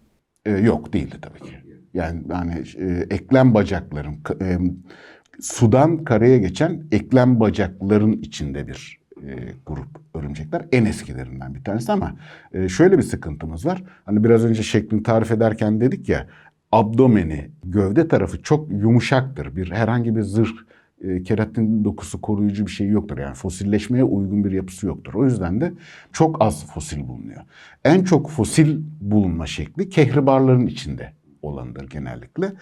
E, 0.46 0.50
yok 0.50 0.92
değildi 0.92 1.16
tabii 1.22 1.50
ki. 1.50 1.56
Yani 1.94 2.22
yani 2.30 2.64
e, 2.78 3.06
eklem 3.10 3.54
bacakların 3.54 4.14
e, 4.40 4.58
sudan 5.40 6.04
karaya 6.04 6.38
geçen 6.38 6.82
eklem 6.92 7.40
bacakların 7.40 8.12
içinde 8.12 8.68
bir 8.68 8.98
e, 9.22 9.52
grup 9.66 9.88
örümcekler 10.14 10.66
en 10.72 10.84
eskilerinden 10.84 11.54
bir 11.54 11.64
tanesi 11.64 11.92
ama 11.92 12.16
e, 12.52 12.68
şöyle 12.68 12.98
bir 12.98 13.02
sıkıntımız 13.02 13.66
var. 13.66 13.82
Hani 14.04 14.24
biraz 14.24 14.44
önce 14.44 14.62
şeklini 14.62 15.02
tarif 15.02 15.30
ederken 15.30 15.80
dedik 15.80 16.08
ya 16.08 16.26
abdomeni, 16.72 17.50
gövde 17.64 18.08
tarafı 18.08 18.42
çok 18.42 18.70
yumuşaktır. 18.70 19.56
Bir 19.56 19.70
herhangi 19.70 20.16
bir 20.16 20.22
zırh 20.22 20.56
e, 21.00 21.22
keratin 21.22 21.84
dokusu 21.84 22.20
koruyucu 22.20 22.66
bir 22.66 22.70
şey 22.70 22.88
yoktur. 22.88 23.18
Yani 23.18 23.34
fosilleşmeye 23.34 24.04
uygun 24.04 24.44
bir 24.44 24.52
yapısı 24.52 24.86
yoktur. 24.86 25.14
O 25.14 25.24
yüzden 25.24 25.60
de 25.60 25.72
çok 26.12 26.42
az 26.42 26.66
fosil 26.66 27.08
bulunuyor. 27.08 27.42
En 27.84 28.04
çok 28.04 28.30
fosil 28.30 28.80
bulunma 29.00 29.46
şekli 29.46 29.88
kehribarların 29.88 30.66
içinde 30.66 31.12
olanıdır 31.42 31.88
genellikle. 31.88 32.52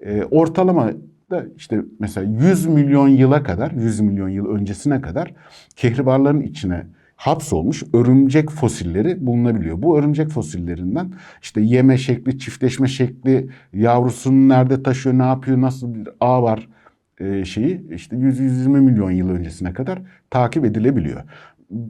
E, 0.00 0.24
ortalama 0.24 0.90
da 1.30 1.46
işte 1.56 1.82
mesela 1.98 2.48
100 2.48 2.66
milyon 2.66 3.08
yıla 3.08 3.42
kadar, 3.42 3.70
100 3.70 4.00
milyon 4.00 4.28
yıl 4.28 4.46
öncesine 4.46 5.00
kadar 5.00 5.34
kehribarların 5.76 6.40
içine 6.40 6.86
hapsolmuş 7.16 7.82
örümcek 7.92 8.50
fosilleri 8.50 9.26
bulunabiliyor. 9.26 9.82
Bu 9.82 9.98
örümcek 9.98 10.28
fosillerinden 10.28 11.12
işte 11.42 11.60
yeme 11.60 11.98
şekli, 11.98 12.38
çiftleşme 12.38 12.88
şekli, 12.88 13.48
yavrusunu 13.72 14.48
nerede 14.48 14.82
taşıyor, 14.82 15.18
ne 15.18 15.26
yapıyor, 15.26 15.60
nasıl 15.60 15.94
bir 15.94 16.08
ağ 16.20 16.42
var 16.42 16.68
e, 17.20 17.44
şeyi 17.44 17.94
işte 17.94 18.16
100-120 18.16 18.68
milyon 18.68 19.10
yıl 19.10 19.30
öncesine 19.30 19.72
kadar 19.72 20.02
takip 20.30 20.64
edilebiliyor. 20.64 21.22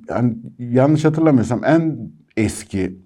Yani 0.09 0.37
yanlış 0.59 1.05
hatırlamıyorsam 1.05 1.65
en 1.65 1.99
eski 2.37 2.97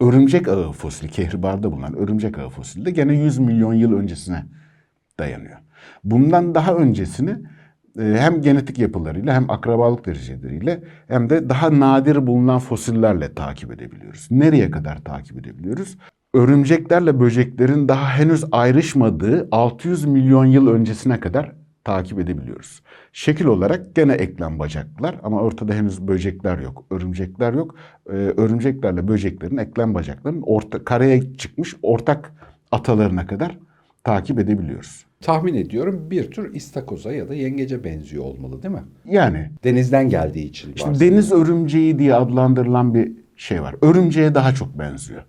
örümcek 0.00 0.48
ağı 0.48 0.72
fosili, 0.72 1.10
kehribarda 1.10 1.72
bulunan 1.72 1.96
örümcek 1.96 2.38
ağı 2.38 2.48
fosili 2.48 2.86
de 2.86 2.90
gene 2.90 3.16
100 3.16 3.38
milyon 3.38 3.74
yıl 3.74 3.92
öncesine 3.92 4.44
dayanıyor. 5.18 5.58
Bundan 6.04 6.54
daha 6.54 6.74
öncesini 6.74 7.36
e, 7.98 8.16
hem 8.18 8.42
genetik 8.42 8.78
yapılarıyla 8.78 9.34
hem 9.34 9.50
akrabalık 9.50 10.06
dereceleriyle 10.06 10.82
hem 11.08 11.30
de 11.30 11.48
daha 11.48 11.80
nadir 11.80 12.26
bulunan 12.26 12.58
fosillerle 12.58 13.34
takip 13.34 13.72
edebiliyoruz. 13.72 14.28
Nereye 14.30 14.70
kadar 14.70 15.04
takip 15.04 15.38
edebiliyoruz? 15.38 15.98
Örümceklerle 16.34 17.20
böceklerin 17.20 17.88
daha 17.88 18.18
henüz 18.18 18.44
ayrışmadığı 18.52 19.48
600 19.50 20.04
milyon 20.04 20.44
yıl 20.44 20.68
öncesine 20.68 21.20
kadar 21.20 21.52
takip 21.84 22.18
edebiliyoruz. 22.18 22.82
Şekil 23.12 23.44
olarak 23.44 23.94
gene 23.94 24.12
eklem 24.12 24.58
bacaklar 24.58 25.20
ama 25.22 25.40
ortada 25.40 25.74
henüz 25.74 26.08
böcekler 26.08 26.58
yok, 26.58 26.84
örümcekler 26.90 27.52
yok. 27.52 27.74
Ee, 28.10 28.12
örümceklerle 28.12 29.08
böceklerin 29.08 29.56
eklem 29.56 29.94
bacaklarının 29.94 30.42
orta, 30.42 30.84
karaya 30.84 31.34
çıkmış 31.36 31.76
ortak 31.82 32.32
atalarına 32.72 33.26
kadar 33.26 33.58
takip 34.04 34.38
edebiliyoruz. 34.38 35.04
Tahmin 35.20 35.54
ediyorum 35.54 36.06
bir 36.10 36.30
tür 36.30 36.54
istakoza 36.54 37.12
ya 37.12 37.28
da 37.28 37.34
yengece 37.34 37.84
benziyor 37.84 38.24
olmalı 38.24 38.62
değil 38.62 38.74
mi? 38.74 38.82
Yani 39.04 39.50
Denizden 39.64 40.08
geldiği 40.08 40.44
için. 40.44 40.70
varsayıyorum. 40.72 41.00
deniz 41.00 41.32
örümceği 41.32 41.98
diye 41.98 42.14
adlandırılan 42.14 42.94
bir 42.94 43.12
şey 43.36 43.62
var. 43.62 43.74
Örümceğe 43.82 44.34
daha 44.34 44.54
çok 44.54 44.78
benziyor 44.78 45.22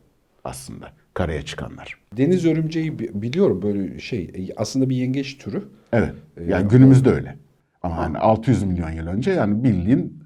aslında 0.43 0.89
karaya 1.13 1.41
çıkanlar. 1.41 1.97
Deniz 2.17 2.45
örümceği 2.45 2.99
bi- 2.99 3.09
biliyorum 3.21 3.61
böyle 3.61 3.99
şey 3.99 4.49
aslında 4.57 4.89
bir 4.89 4.95
yengeç 4.95 5.37
türü. 5.37 5.63
Evet. 5.93 6.13
Ee, 6.37 6.43
Yani 6.43 6.67
günümüzde 6.67 7.09
öyle. 7.09 7.35
Ama 7.83 7.97
hani 7.97 8.17
600 8.17 8.63
milyon 8.63 8.89
yıl 8.91 9.07
önce 9.07 9.31
yani 9.31 9.63
bildiğin 9.63 10.23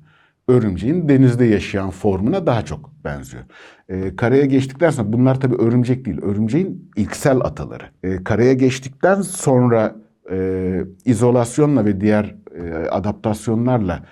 örümceğin 0.50 1.10
denizde 1.10 1.46
yaşayan 1.46 1.90
formuna 1.90 2.48
daha 2.48 2.66
çok 2.66 2.92
benziyor. 3.06 3.44
Ee, 3.90 4.16
karaya 4.16 4.46
geçtikten 4.46 4.90
sonra 4.90 5.14
bunlar 5.14 5.40
tabii 5.40 5.56
örümcek 5.56 6.06
değil. 6.06 6.22
Örümceğin 6.22 6.92
ilksel 6.96 7.38
ataları. 7.38 7.84
Ee, 8.04 8.24
karaya 8.24 8.54
geçtikten 8.54 9.22
sonra 9.22 9.96
e, 10.32 10.82
izolasyonla 11.06 11.86
ve 11.86 12.02
diğer 12.02 12.36
e, 12.56 12.90
adaptasyonlarla 12.90 14.04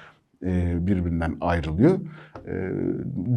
e, 0.45 0.87
birbirinden 0.87 1.37
ayrılıyor. 1.41 1.99
E, 2.47 2.71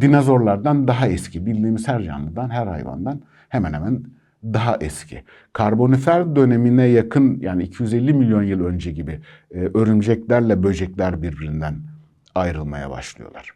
dinozorlardan 0.01 0.87
daha 0.87 1.07
eski. 1.07 1.45
Bildiğimiz 1.45 1.87
her 1.87 2.03
canlıdan, 2.03 2.49
her 2.49 2.67
hayvandan 2.67 3.21
hemen 3.49 3.73
hemen 3.73 4.03
daha 4.43 4.77
eski. 4.81 5.23
Karbonifer 5.53 6.35
dönemine 6.35 6.85
yakın 6.85 7.39
yani 7.39 7.63
250 7.63 8.13
milyon 8.13 8.43
yıl 8.43 8.65
önce 8.65 8.91
gibi 8.91 9.19
e, 9.51 9.59
örümceklerle 9.59 10.63
böcekler 10.63 11.21
birbirinden 11.21 11.90
ayrılmaya 12.35 12.89
başlıyorlar. 12.89 13.53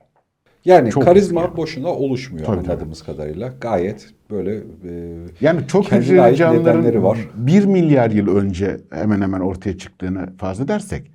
Yani 0.65 0.89
Çok 0.91 1.03
karizma 1.03 1.43
eski. 1.43 1.57
boşuna 1.57 1.87
oluşmuyor 1.89 2.45
Tabii, 2.45 2.59
anladığımız 2.59 3.03
kadarıyla. 3.03 3.53
Gayet 3.61 4.09
böyle 4.29 4.55
e, 4.55 5.17
Yani 5.41 5.67
çok 5.67 5.91
hücreli 5.91 6.35
canlıların 6.35 7.03
var. 7.03 7.17
1 7.35 7.65
milyar 7.65 8.11
yıl 8.11 8.35
önce 8.37 8.77
hemen 8.91 9.21
hemen 9.21 9.39
ortaya 9.39 9.77
çıktığını 9.77 10.37
farz 10.37 10.59
edersek 10.59 11.11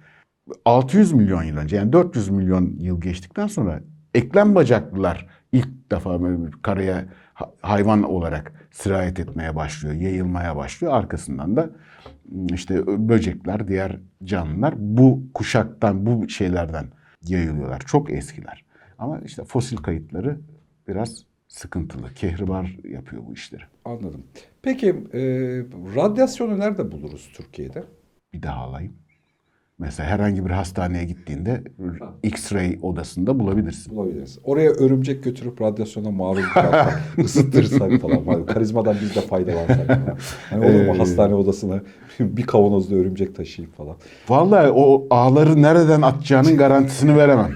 600 0.64 1.12
milyon 1.12 1.42
yıl 1.42 1.56
önce 1.56 1.76
yani 1.76 1.92
400 1.92 2.28
milyon 2.28 2.76
yıl 2.78 3.00
geçtikten 3.00 3.46
sonra 3.46 3.80
eklem 4.14 4.54
bacaklılar 4.54 5.26
ilk 5.52 5.90
defa 5.92 6.20
karaya 6.62 7.04
ha- 7.34 7.50
hayvan 7.62 8.02
olarak 8.02 8.52
sirayet 8.70 9.20
etmeye 9.20 9.56
başlıyor, 9.56 9.94
yayılmaya 9.94 10.56
başlıyor. 10.56 10.92
Arkasından 10.92 11.56
da 11.56 11.70
işte 12.52 12.86
böcekler, 12.86 13.68
diğer 13.68 13.96
canlılar 14.24 14.74
bu 14.76 15.22
kuşaktan, 15.34 16.06
bu 16.06 16.28
şeylerden 16.28 16.86
yayılıyorlar. 17.22 17.80
Çok 17.80 18.10
eskiler. 18.12 18.64
Ama 18.98 19.20
işte 19.20 19.44
fosil 19.44 19.76
kayıtları 19.76 20.40
biraz 20.88 21.24
sıkıntılı. 21.48 22.14
Kehribar 22.14 22.76
yapıyor 22.84 23.22
bu 23.26 23.32
işleri. 23.32 23.62
Anladım. 23.84 24.26
Peki 24.62 24.88
e, 24.88 25.20
radyasyonu 25.96 26.58
nerede 26.58 26.92
buluruz 26.92 27.30
Türkiye'de? 27.34 27.84
Bir 28.32 28.42
daha 28.42 28.60
alayım. 28.60 28.96
Mesela 29.80 30.08
herhangi 30.08 30.46
bir 30.46 30.50
hastaneye 30.50 31.04
gittiğinde 31.04 31.62
X-ray 32.22 32.78
odasında 32.82 33.38
bulabilirsin. 33.38 33.96
Bulabiliriz. 33.96 34.38
Oraya 34.44 34.70
örümcek 34.70 35.24
götürüp 35.24 35.60
radyasyona 35.60 36.10
maruz 36.10 36.44
bıraksak, 36.56 37.02
ısıtırsak 37.24 38.00
falan. 38.00 38.46
Karizmadan 38.46 38.96
biz 39.02 39.16
de 39.16 39.20
faydalansak 39.20 39.86
falan. 39.86 40.16
Hani 40.50 40.64
olur 40.64 40.86
mu 40.86 40.94
Ee, 40.94 40.98
hastane 40.98 41.34
odasına 41.34 41.80
bir 42.20 42.42
kavanozda 42.42 42.94
örümcek 42.94 43.36
taşıyıp 43.36 43.76
falan. 43.76 43.96
Vallahi 44.28 44.70
o 44.70 45.06
ağları 45.10 45.62
nereden 45.62 46.02
atacağının 46.02 46.56
garantisini 46.56 47.16
veremem. 47.16 47.50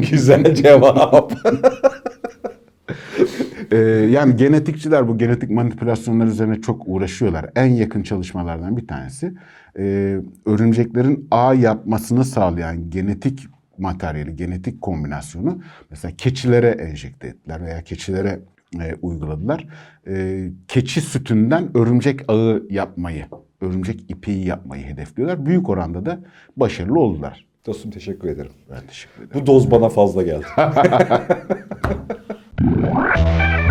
Güzel 0.10 0.54
cevap. 0.54 1.32
Ee, 3.72 3.76
yani 4.10 4.36
genetikçiler 4.36 5.08
bu 5.08 5.18
genetik 5.18 5.50
manipülasyonlar 5.50 6.26
üzerine 6.26 6.60
çok 6.60 6.82
uğraşıyorlar. 6.86 7.50
En 7.56 7.66
yakın 7.66 8.02
çalışmalardan 8.02 8.76
bir 8.76 8.86
tanesi 8.86 9.34
e, 9.78 10.16
örümceklerin 10.46 11.28
ağ 11.30 11.54
yapmasını 11.54 12.24
sağlayan 12.24 12.90
genetik 12.90 13.46
materyali, 13.78 14.36
genetik 14.36 14.82
kombinasyonu 14.82 15.60
mesela 15.90 16.16
keçilere 16.16 16.68
enjekte 16.68 17.26
ettiler 17.26 17.62
veya 17.62 17.82
keçilere 17.82 18.40
e, 18.80 18.94
uyguladılar. 19.02 19.66
E, 20.06 20.44
keçi 20.68 21.00
sütünden 21.00 21.76
örümcek 21.76 22.20
ağı 22.28 22.66
yapmayı, 22.70 23.24
örümcek 23.60 24.10
ipeği 24.10 24.46
yapmayı 24.46 24.84
hedefliyorlar. 24.84 25.46
Büyük 25.46 25.68
oranda 25.68 26.06
da 26.06 26.20
başarılı 26.56 27.00
oldular. 27.00 27.46
Dostum 27.66 27.90
teşekkür 27.90 28.28
ederim. 28.28 28.52
Ben 28.70 28.86
teşekkür 28.86 29.22
ederim. 29.22 29.40
Bu 29.40 29.46
doz 29.46 29.70
bana 29.70 29.88
fazla 29.88 30.22
geldi. 30.22 30.46
Thank 32.80 33.62
you. 33.62 33.67